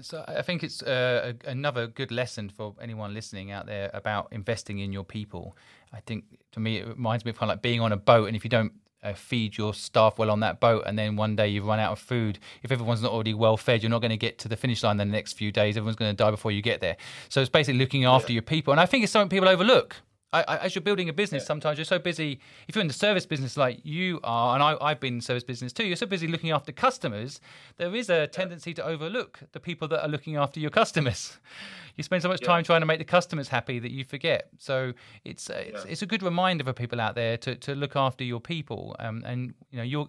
So 0.00 0.24
I 0.26 0.42
think 0.42 0.64
it's 0.64 0.82
uh, 0.82 1.34
another 1.44 1.86
good 1.86 2.10
lesson 2.10 2.48
for 2.50 2.74
anyone 2.82 3.14
listening 3.14 3.52
out 3.52 3.66
there 3.66 3.92
about 3.94 4.26
investing 4.32 4.80
in 4.80 4.92
your 4.92 5.04
people. 5.04 5.56
I 5.92 6.00
think 6.00 6.24
to 6.50 6.58
me 6.58 6.78
it 6.78 6.88
reminds 6.88 7.24
me 7.24 7.30
of 7.30 7.38
kind 7.38 7.52
of 7.52 7.54
like 7.54 7.62
being 7.62 7.80
on 7.80 7.92
a 7.92 7.96
boat, 7.96 8.26
and 8.26 8.34
if 8.34 8.42
you 8.42 8.50
don't 8.50 8.72
uh, 9.04 9.14
feed 9.14 9.56
your 9.56 9.72
staff 9.74 10.18
well 10.18 10.32
on 10.32 10.40
that 10.40 10.58
boat, 10.58 10.82
and 10.86 10.98
then 10.98 11.14
one 11.14 11.36
day 11.36 11.46
you 11.46 11.62
run 11.62 11.78
out 11.78 11.92
of 11.92 12.00
food. 12.00 12.40
If 12.64 12.72
everyone's 12.72 13.02
not 13.02 13.12
already 13.12 13.34
well 13.34 13.56
fed, 13.56 13.84
you're 13.84 13.90
not 13.90 14.00
going 14.00 14.10
to 14.10 14.16
get 14.16 14.38
to 14.38 14.48
the 14.48 14.56
finish 14.56 14.82
line 14.82 14.98
in 14.98 15.06
the 15.06 15.12
next 15.12 15.34
few 15.34 15.52
days. 15.52 15.76
Everyone's 15.76 15.94
going 15.94 16.10
to 16.10 16.16
die 16.16 16.32
before 16.32 16.50
you 16.50 16.62
get 16.62 16.80
there. 16.80 16.96
So 17.28 17.40
it's 17.40 17.48
basically 17.48 17.78
looking 17.78 18.04
after 18.04 18.32
yeah. 18.32 18.38
your 18.38 18.42
people, 18.42 18.72
and 18.72 18.80
I 18.80 18.86
think 18.86 19.04
it's 19.04 19.12
something 19.12 19.28
people 19.28 19.48
overlook. 19.48 20.02
I, 20.34 20.42
I, 20.48 20.56
as 20.58 20.74
you're 20.74 20.82
building 20.82 21.08
a 21.08 21.12
business, 21.12 21.42
yeah. 21.42 21.46
sometimes 21.46 21.78
you're 21.78 21.84
so 21.84 21.98
busy. 21.98 22.40
If 22.66 22.74
you're 22.74 22.80
in 22.80 22.88
the 22.88 22.92
service 22.94 23.24
business 23.24 23.56
like 23.56 23.80
you 23.84 24.18
are, 24.24 24.54
and 24.54 24.62
I, 24.62 24.88
have 24.88 25.00
been 25.00 25.14
in 25.14 25.20
service 25.20 25.44
business 25.44 25.72
too, 25.72 25.86
you're 25.86 25.96
so 25.96 26.06
busy 26.06 26.26
looking 26.26 26.50
after 26.50 26.72
customers. 26.72 27.40
There 27.76 27.94
is 27.94 28.10
a 28.10 28.26
tendency 28.26 28.74
to 28.74 28.84
overlook 28.84 29.40
the 29.52 29.60
people 29.60 29.86
that 29.88 30.02
are 30.04 30.08
looking 30.08 30.36
after 30.36 30.60
your 30.60 30.70
customers. 30.70 31.38
You 31.96 32.02
spend 32.02 32.22
so 32.22 32.28
much 32.28 32.40
time 32.40 32.64
trying 32.64 32.80
to 32.80 32.86
make 32.86 32.98
the 32.98 33.04
customers 33.04 33.46
happy 33.46 33.78
that 33.78 33.92
you 33.92 34.02
forget. 34.02 34.48
So 34.58 34.94
it's 35.24 35.48
uh, 35.48 35.62
it's, 35.64 35.84
yeah. 35.84 35.92
it's, 35.92 36.02
a 36.02 36.06
good 36.06 36.24
reminder 36.24 36.64
for 36.64 36.72
people 36.72 37.00
out 37.00 37.14
there 37.14 37.36
to, 37.36 37.54
to 37.54 37.76
look 37.76 37.94
after 37.94 38.24
your 38.24 38.40
people. 38.40 38.96
Um, 38.98 39.22
and 39.24 39.54
you 39.70 39.78
know, 39.78 39.84
you're. 39.84 40.08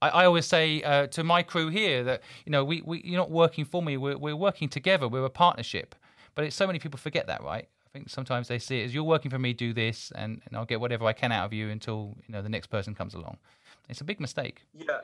I, 0.00 0.08
I 0.08 0.24
always 0.24 0.46
say 0.46 0.82
uh, 0.82 1.08
to 1.08 1.24
my 1.24 1.42
crew 1.42 1.68
here 1.68 2.02
that 2.04 2.22
you 2.46 2.52
know 2.52 2.64
we, 2.64 2.80
we 2.80 3.02
you're 3.04 3.18
not 3.18 3.30
working 3.30 3.66
for 3.66 3.82
me. 3.82 3.98
We're 3.98 4.16
we're 4.16 4.34
working 4.34 4.70
together. 4.70 5.08
We're 5.08 5.26
a 5.26 5.28
partnership. 5.28 5.94
But 6.34 6.44
it's 6.46 6.56
so 6.56 6.66
many 6.66 6.78
people 6.78 6.98
forget 6.98 7.26
that, 7.26 7.42
right? 7.42 7.68
Think 7.96 8.10
sometimes 8.10 8.48
they 8.48 8.58
see 8.58 8.80
it 8.80 8.84
as 8.84 8.94
you're 8.94 9.04
working 9.04 9.30
for 9.30 9.38
me, 9.38 9.52
do 9.52 9.72
this, 9.72 10.12
and, 10.14 10.42
and 10.46 10.56
I'll 10.56 10.66
get 10.66 10.80
whatever 10.80 11.06
I 11.06 11.12
can 11.12 11.32
out 11.32 11.46
of 11.46 11.52
you 11.52 11.70
until 11.70 12.16
you 12.26 12.32
know 12.32 12.42
the 12.42 12.48
next 12.48 12.68
person 12.68 12.94
comes 12.94 13.14
along. 13.14 13.38
It's 13.88 14.00
a 14.00 14.04
big 14.04 14.20
mistake. 14.20 14.66
Yeah, 14.74 15.00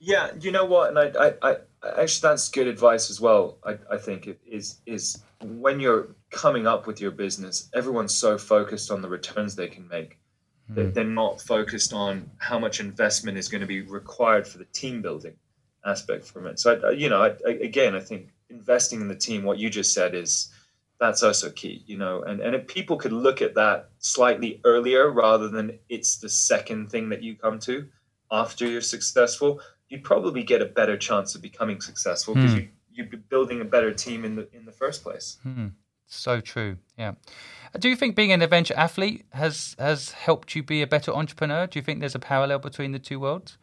yeah. 0.00 0.30
You 0.40 0.50
know 0.50 0.64
what? 0.64 0.90
And 0.90 0.98
I, 0.98 1.34
I, 1.42 1.50
I 1.82 2.02
actually 2.02 2.28
that's 2.28 2.48
good 2.48 2.66
advice 2.66 3.10
as 3.10 3.20
well. 3.20 3.58
I, 3.64 3.78
I 3.90 3.98
think 3.98 4.26
it 4.26 4.40
is 4.46 4.80
is 4.86 5.22
when 5.40 5.78
you're 5.80 6.08
coming 6.30 6.66
up 6.66 6.86
with 6.86 7.00
your 7.00 7.12
business, 7.12 7.68
everyone's 7.74 8.14
so 8.14 8.36
focused 8.38 8.90
on 8.90 9.02
the 9.02 9.08
returns 9.08 9.54
they 9.54 9.68
can 9.68 9.86
make. 9.88 10.18
Mm. 10.70 10.94
They're 10.94 11.04
not 11.04 11.40
focused 11.40 11.92
on 11.92 12.28
how 12.38 12.58
much 12.58 12.80
investment 12.80 13.38
is 13.38 13.48
going 13.48 13.60
to 13.60 13.68
be 13.68 13.82
required 13.82 14.48
for 14.48 14.58
the 14.58 14.64
team 14.66 15.00
building 15.00 15.36
aspect 15.84 16.24
from 16.24 16.48
it. 16.48 16.58
So, 16.58 16.80
I, 16.84 16.90
you 16.90 17.08
know, 17.08 17.22
I, 17.22 17.50
again, 17.50 17.94
I 17.94 18.00
think 18.00 18.30
investing 18.50 19.00
in 19.00 19.06
the 19.06 19.14
team, 19.14 19.44
what 19.44 19.58
you 19.58 19.70
just 19.70 19.94
said 19.94 20.16
is 20.16 20.50
that's 20.98 21.22
also 21.22 21.50
key, 21.50 21.82
you 21.86 21.98
know. 21.98 22.22
And 22.22 22.40
and 22.40 22.54
if 22.54 22.66
people 22.66 22.96
could 22.96 23.12
look 23.12 23.42
at 23.42 23.54
that 23.54 23.90
slightly 23.98 24.60
earlier 24.64 25.10
rather 25.10 25.48
than 25.48 25.78
it's 25.88 26.16
the 26.18 26.28
second 26.28 26.90
thing 26.90 27.10
that 27.10 27.22
you 27.22 27.36
come 27.36 27.58
to 27.60 27.88
after 28.30 28.66
you're 28.66 28.80
successful, 28.80 29.60
you'd 29.88 30.04
probably 30.04 30.42
get 30.42 30.62
a 30.62 30.66
better 30.66 30.96
chance 30.96 31.34
of 31.34 31.42
becoming 31.42 31.80
successful 31.80 32.34
because 32.34 32.54
mm. 32.54 32.62
you 32.62 32.68
you'd 32.92 33.10
be 33.10 33.16
building 33.16 33.60
a 33.60 33.64
better 33.64 33.92
team 33.92 34.24
in 34.24 34.36
the 34.36 34.48
in 34.52 34.64
the 34.64 34.72
first 34.72 35.02
place. 35.02 35.38
Mm. 35.46 35.72
So 36.06 36.40
true. 36.40 36.78
Yeah. 36.96 37.14
Do 37.78 37.88
you 37.88 37.96
think 37.96 38.14
being 38.14 38.32
an 38.32 38.40
adventure 38.40 38.74
athlete 38.76 39.26
has 39.30 39.76
has 39.78 40.12
helped 40.12 40.54
you 40.54 40.62
be 40.62 40.82
a 40.82 40.86
better 40.86 41.12
entrepreneur? 41.12 41.66
Do 41.66 41.78
you 41.78 41.82
think 41.82 42.00
there's 42.00 42.14
a 42.14 42.20
parallel 42.20 42.60
between 42.60 42.92
the 42.92 42.98
two 42.98 43.20
worlds? 43.20 43.58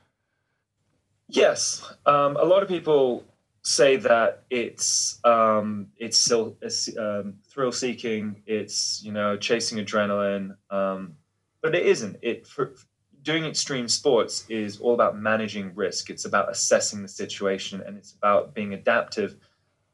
Yes. 1.27 1.91
Um, 2.05 2.35
a 2.35 2.43
lot 2.43 2.61
of 2.61 2.69
people 2.69 3.23
say 3.63 3.95
that 3.95 4.43
it's 4.49 5.19
um, 5.23 5.87
it's 5.97 6.19
still 6.19 6.57
um, 6.99 7.35
thrill 7.47 7.71
seeking. 7.71 8.41
It's 8.45 9.01
you 9.03 9.11
know 9.11 9.37
chasing 9.37 9.83
adrenaline, 9.83 10.55
um, 10.69 11.15
but 11.61 11.73
it 11.73 11.85
isn't. 11.85 12.17
It 12.21 12.45
for, 12.45 12.75
doing 13.23 13.45
extreme 13.45 13.87
sports 13.87 14.45
is 14.49 14.79
all 14.81 14.93
about 14.93 15.17
managing 15.17 15.73
risk. 15.75 16.09
It's 16.09 16.25
about 16.25 16.51
assessing 16.51 17.01
the 17.01 17.07
situation, 17.07 17.81
and 17.81 17.97
it's 17.97 18.11
about 18.11 18.53
being 18.53 18.73
adaptive 18.73 19.37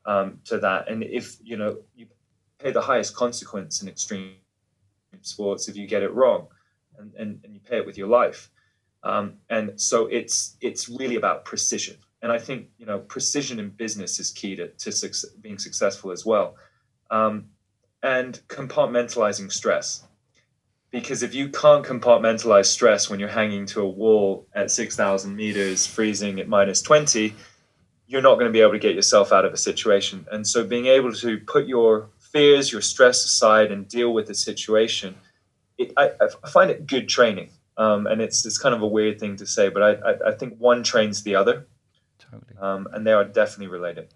um, 0.05 0.39
to 0.45 0.57
that. 0.59 0.89
And 0.89 1.03
if 1.03 1.37
you 1.43 1.55
know 1.55 1.77
you 1.95 2.07
pay 2.57 2.71
the 2.71 2.81
highest 2.81 3.15
consequence 3.15 3.81
in 3.81 3.87
extreme 3.87 4.33
sports 5.21 5.67
if 5.67 5.75
you 5.75 5.87
get 5.87 6.01
it 6.01 6.13
wrong, 6.13 6.47
and, 6.97 7.13
and, 7.15 7.39
and 7.43 7.53
you 7.53 7.59
pay 7.59 7.77
it 7.77 7.85
with 7.85 7.97
your 7.97 8.07
life. 8.07 8.49
Um, 9.03 9.35
and 9.49 9.79
so 9.79 10.07
it's 10.07 10.57
it's 10.59 10.89
really 10.89 11.15
about 11.15 11.45
precision 11.45 11.97
and 12.21 12.31
I 12.31 12.37
think 12.37 12.67
you 12.77 12.85
know 12.85 12.99
precision 12.99 13.59
in 13.59 13.69
business 13.69 14.19
is 14.19 14.31
key 14.31 14.55
to, 14.55 14.67
to 14.67 14.91
su- 14.91 15.27
being 15.41 15.57
successful 15.57 16.11
as 16.11 16.25
well, 16.25 16.55
um, 17.11 17.45
and 18.03 18.39
compartmentalizing 18.47 19.51
stress. 19.51 20.03
Because 20.91 21.21
if 21.21 21.35
you 21.35 21.49
can't 21.49 21.85
compartmentalize 21.85 22.65
stress 22.65 23.09
when 23.09 23.19
you're 23.19 23.29
hanging 23.29 23.67
to 23.67 23.81
a 23.81 23.87
wall 23.87 24.47
at 24.53 24.71
six 24.71 24.95
thousand 24.95 25.35
meters, 25.35 25.85
freezing 25.85 26.39
at 26.39 26.47
minus 26.47 26.81
twenty, 26.81 27.35
you're 28.07 28.21
not 28.21 28.35
going 28.35 28.47
to 28.47 28.51
be 28.51 28.61
able 28.61 28.71
to 28.71 28.79
get 28.79 28.95
yourself 28.95 29.31
out 29.31 29.45
of 29.45 29.53
a 29.53 29.57
situation. 29.57 30.25
And 30.31 30.45
so, 30.45 30.65
being 30.65 30.87
able 30.87 31.13
to 31.13 31.37
put 31.39 31.67
your 31.67 32.09
fears, 32.19 32.71
your 32.71 32.81
stress 32.81 33.23
aside, 33.23 33.71
and 33.71 33.87
deal 33.87 34.13
with 34.13 34.27
the 34.27 34.35
situation, 34.35 35.15
it, 35.77 35.93
I, 35.95 36.11
I 36.19 36.49
find 36.49 36.69
it 36.71 36.87
good 36.87 37.07
training. 37.07 37.51
Um, 37.77 38.07
and 38.07 38.19
it's 38.19 38.45
it's 38.45 38.57
kind 38.57 38.75
of 38.75 38.81
a 38.81 38.87
weird 38.87 39.19
thing 39.19 39.37
to 39.37 39.45
say, 39.45 39.69
but 39.69 39.81
I, 39.81 39.91
I, 40.11 40.29
I 40.29 40.31
think 40.33 40.57
one 40.57 40.83
trains 40.83 41.23
the 41.23 41.35
other 41.35 41.65
totally. 42.19 42.55
Um, 42.59 42.87
and 42.93 43.05
they 43.05 43.13
are 43.13 43.25
definitely 43.25 43.67
related. 43.67 44.09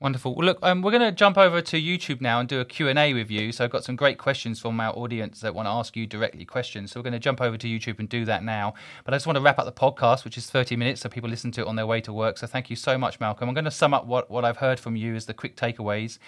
Wonderful. 0.00 0.36
Well, 0.36 0.46
look, 0.46 0.58
um, 0.62 0.82
we're 0.82 0.92
going 0.92 1.02
to 1.02 1.10
jump 1.10 1.36
over 1.36 1.60
to 1.60 1.82
YouTube 1.82 2.20
now 2.20 2.38
and 2.38 2.48
do 2.48 2.60
a 2.60 2.64
Q&A 2.64 3.14
with 3.14 3.32
you. 3.32 3.50
So 3.50 3.64
I've 3.64 3.70
got 3.70 3.82
some 3.82 3.96
great 3.96 4.16
questions 4.16 4.60
from 4.60 4.78
our 4.78 4.96
audience 4.96 5.40
that 5.40 5.56
want 5.56 5.66
to 5.66 5.70
ask 5.70 5.96
you 5.96 6.06
directly 6.06 6.44
questions. 6.44 6.92
So 6.92 7.00
we're 7.00 7.04
going 7.04 7.14
to 7.14 7.18
jump 7.18 7.40
over 7.40 7.56
to 7.56 7.66
YouTube 7.66 7.98
and 7.98 8.08
do 8.08 8.24
that 8.26 8.44
now. 8.44 8.74
But 9.04 9.12
I 9.12 9.16
just 9.16 9.26
want 9.26 9.38
to 9.38 9.42
wrap 9.42 9.58
up 9.58 9.64
the 9.64 9.72
podcast, 9.72 10.24
which 10.24 10.38
is 10.38 10.48
30 10.48 10.76
minutes, 10.76 11.00
so 11.00 11.08
people 11.08 11.28
listen 11.28 11.50
to 11.52 11.62
it 11.62 11.66
on 11.66 11.74
their 11.74 11.86
way 11.86 12.00
to 12.02 12.12
work. 12.12 12.38
So 12.38 12.46
thank 12.46 12.70
you 12.70 12.76
so 12.76 12.96
much, 12.96 13.18
Malcolm. 13.18 13.48
I'm 13.48 13.54
going 13.56 13.64
to 13.64 13.72
sum 13.72 13.92
up 13.92 14.06
what, 14.06 14.30
what 14.30 14.44
I've 14.44 14.58
heard 14.58 14.78
from 14.78 14.94
you 14.94 15.16
as 15.16 15.26
the 15.26 15.34
quick 15.34 15.56
takeaways. 15.56 16.18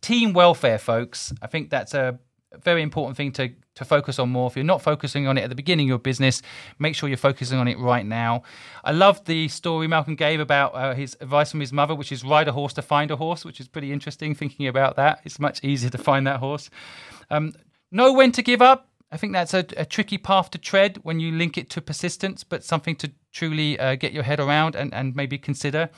Team 0.00 0.32
welfare, 0.32 0.78
folks. 0.78 1.32
I 1.42 1.48
think 1.48 1.70
that's 1.70 1.94
a 1.94 2.20
very 2.62 2.82
important 2.82 3.16
thing 3.16 3.32
to 3.32 3.50
to 3.74 3.84
focus 3.84 4.18
on 4.18 4.30
more. 4.30 4.46
If 4.46 4.56
you're 4.56 4.64
not 4.64 4.80
focusing 4.80 5.26
on 5.26 5.36
it 5.36 5.42
at 5.42 5.50
the 5.50 5.54
beginning 5.54 5.86
of 5.86 5.88
your 5.88 5.98
business, 5.98 6.40
make 6.78 6.94
sure 6.94 7.08
you're 7.08 7.18
focusing 7.18 7.58
on 7.58 7.68
it 7.68 7.78
right 7.78 8.06
now. 8.06 8.42
I 8.84 8.92
love 8.92 9.24
the 9.26 9.48
story 9.48 9.86
Malcolm 9.86 10.14
gave 10.14 10.40
about 10.40 10.74
uh, 10.74 10.94
his 10.94 11.16
advice 11.20 11.50
from 11.50 11.60
his 11.60 11.72
mother, 11.72 11.94
which 11.94 12.10
is 12.10 12.24
ride 12.24 12.48
a 12.48 12.52
horse 12.52 12.72
to 12.74 12.82
find 12.82 13.10
a 13.10 13.16
horse, 13.16 13.44
which 13.44 13.60
is 13.60 13.68
pretty 13.68 13.92
interesting. 13.92 14.34
Thinking 14.34 14.66
about 14.66 14.96
that, 14.96 15.20
it's 15.24 15.38
much 15.38 15.62
easier 15.62 15.90
to 15.90 15.98
find 15.98 16.26
that 16.26 16.40
horse. 16.40 16.70
Um, 17.30 17.52
know 17.90 18.12
when 18.12 18.32
to 18.32 18.42
give 18.42 18.62
up 18.62 18.88
I 19.10 19.16
think 19.16 19.32
that's 19.32 19.54
a, 19.54 19.64
a, 19.76 19.84
tricky 19.84 20.18
path 20.18 20.50
to 20.50 20.58
tread 20.58 20.98
when 21.02 21.20
you 21.20 21.30
link 21.30 21.56
it 21.56 21.70
to 21.70 21.80
persistence, 21.80 22.42
but 22.42 22.64
something 22.64 22.96
to 22.96 23.12
truly 23.32 23.78
uh, 23.78 23.94
get 23.94 24.12
your 24.12 24.24
head 24.24 24.40
around 24.40 24.74
and, 24.74 24.92
and 24.92 25.14
maybe 25.14 25.38
consider. 25.38 25.90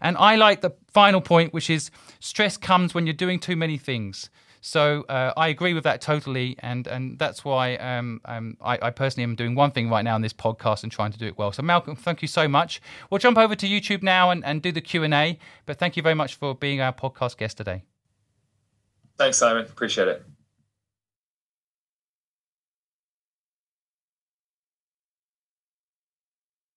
And 0.00 0.16
I 0.16 0.36
like 0.36 0.60
the 0.60 0.70
final 0.92 1.20
point, 1.20 1.52
which 1.52 1.68
is 1.68 1.90
stress 2.20 2.56
comes 2.56 2.94
when 2.94 3.06
you're 3.06 3.14
doing 3.14 3.40
too 3.40 3.56
many 3.56 3.78
things. 3.78 4.30
So 4.64 5.04
uh, 5.08 5.32
I 5.36 5.48
agree 5.48 5.74
with 5.74 5.82
that 5.82 6.00
totally, 6.00 6.54
and 6.60 6.86
and 6.86 7.18
that's 7.18 7.44
why 7.44 7.74
um, 7.76 8.20
um, 8.24 8.56
I, 8.60 8.78
I, 8.80 8.90
personally 8.90 9.24
am 9.24 9.34
doing 9.34 9.56
one 9.56 9.72
thing 9.72 9.90
right 9.90 10.02
now 10.02 10.14
in 10.14 10.22
this 10.22 10.32
podcast 10.32 10.84
and 10.84 10.92
trying 10.92 11.10
to 11.10 11.18
do 11.18 11.26
it 11.26 11.36
well. 11.36 11.50
So 11.50 11.64
Malcolm, 11.64 11.96
thank 11.96 12.22
you 12.22 12.28
so 12.28 12.46
much. 12.46 12.80
We'll 13.10 13.18
jump 13.18 13.38
over 13.38 13.56
to 13.56 13.66
YouTube 13.66 14.04
now 14.04 14.30
and, 14.30 14.44
and 14.44 14.62
do 14.62 14.70
the 14.70 14.80
Q 14.80 15.02
and 15.02 15.12
A. 15.12 15.36
But 15.66 15.80
thank 15.80 15.96
you 15.96 16.02
very 16.02 16.14
much 16.14 16.36
for 16.36 16.54
being 16.54 16.80
our 16.80 16.92
podcast 16.92 17.38
guest 17.38 17.56
today. 17.56 17.82
Thanks, 19.18 19.36
Simon. 19.36 19.64
Appreciate 19.64 20.06
it. 20.06 20.24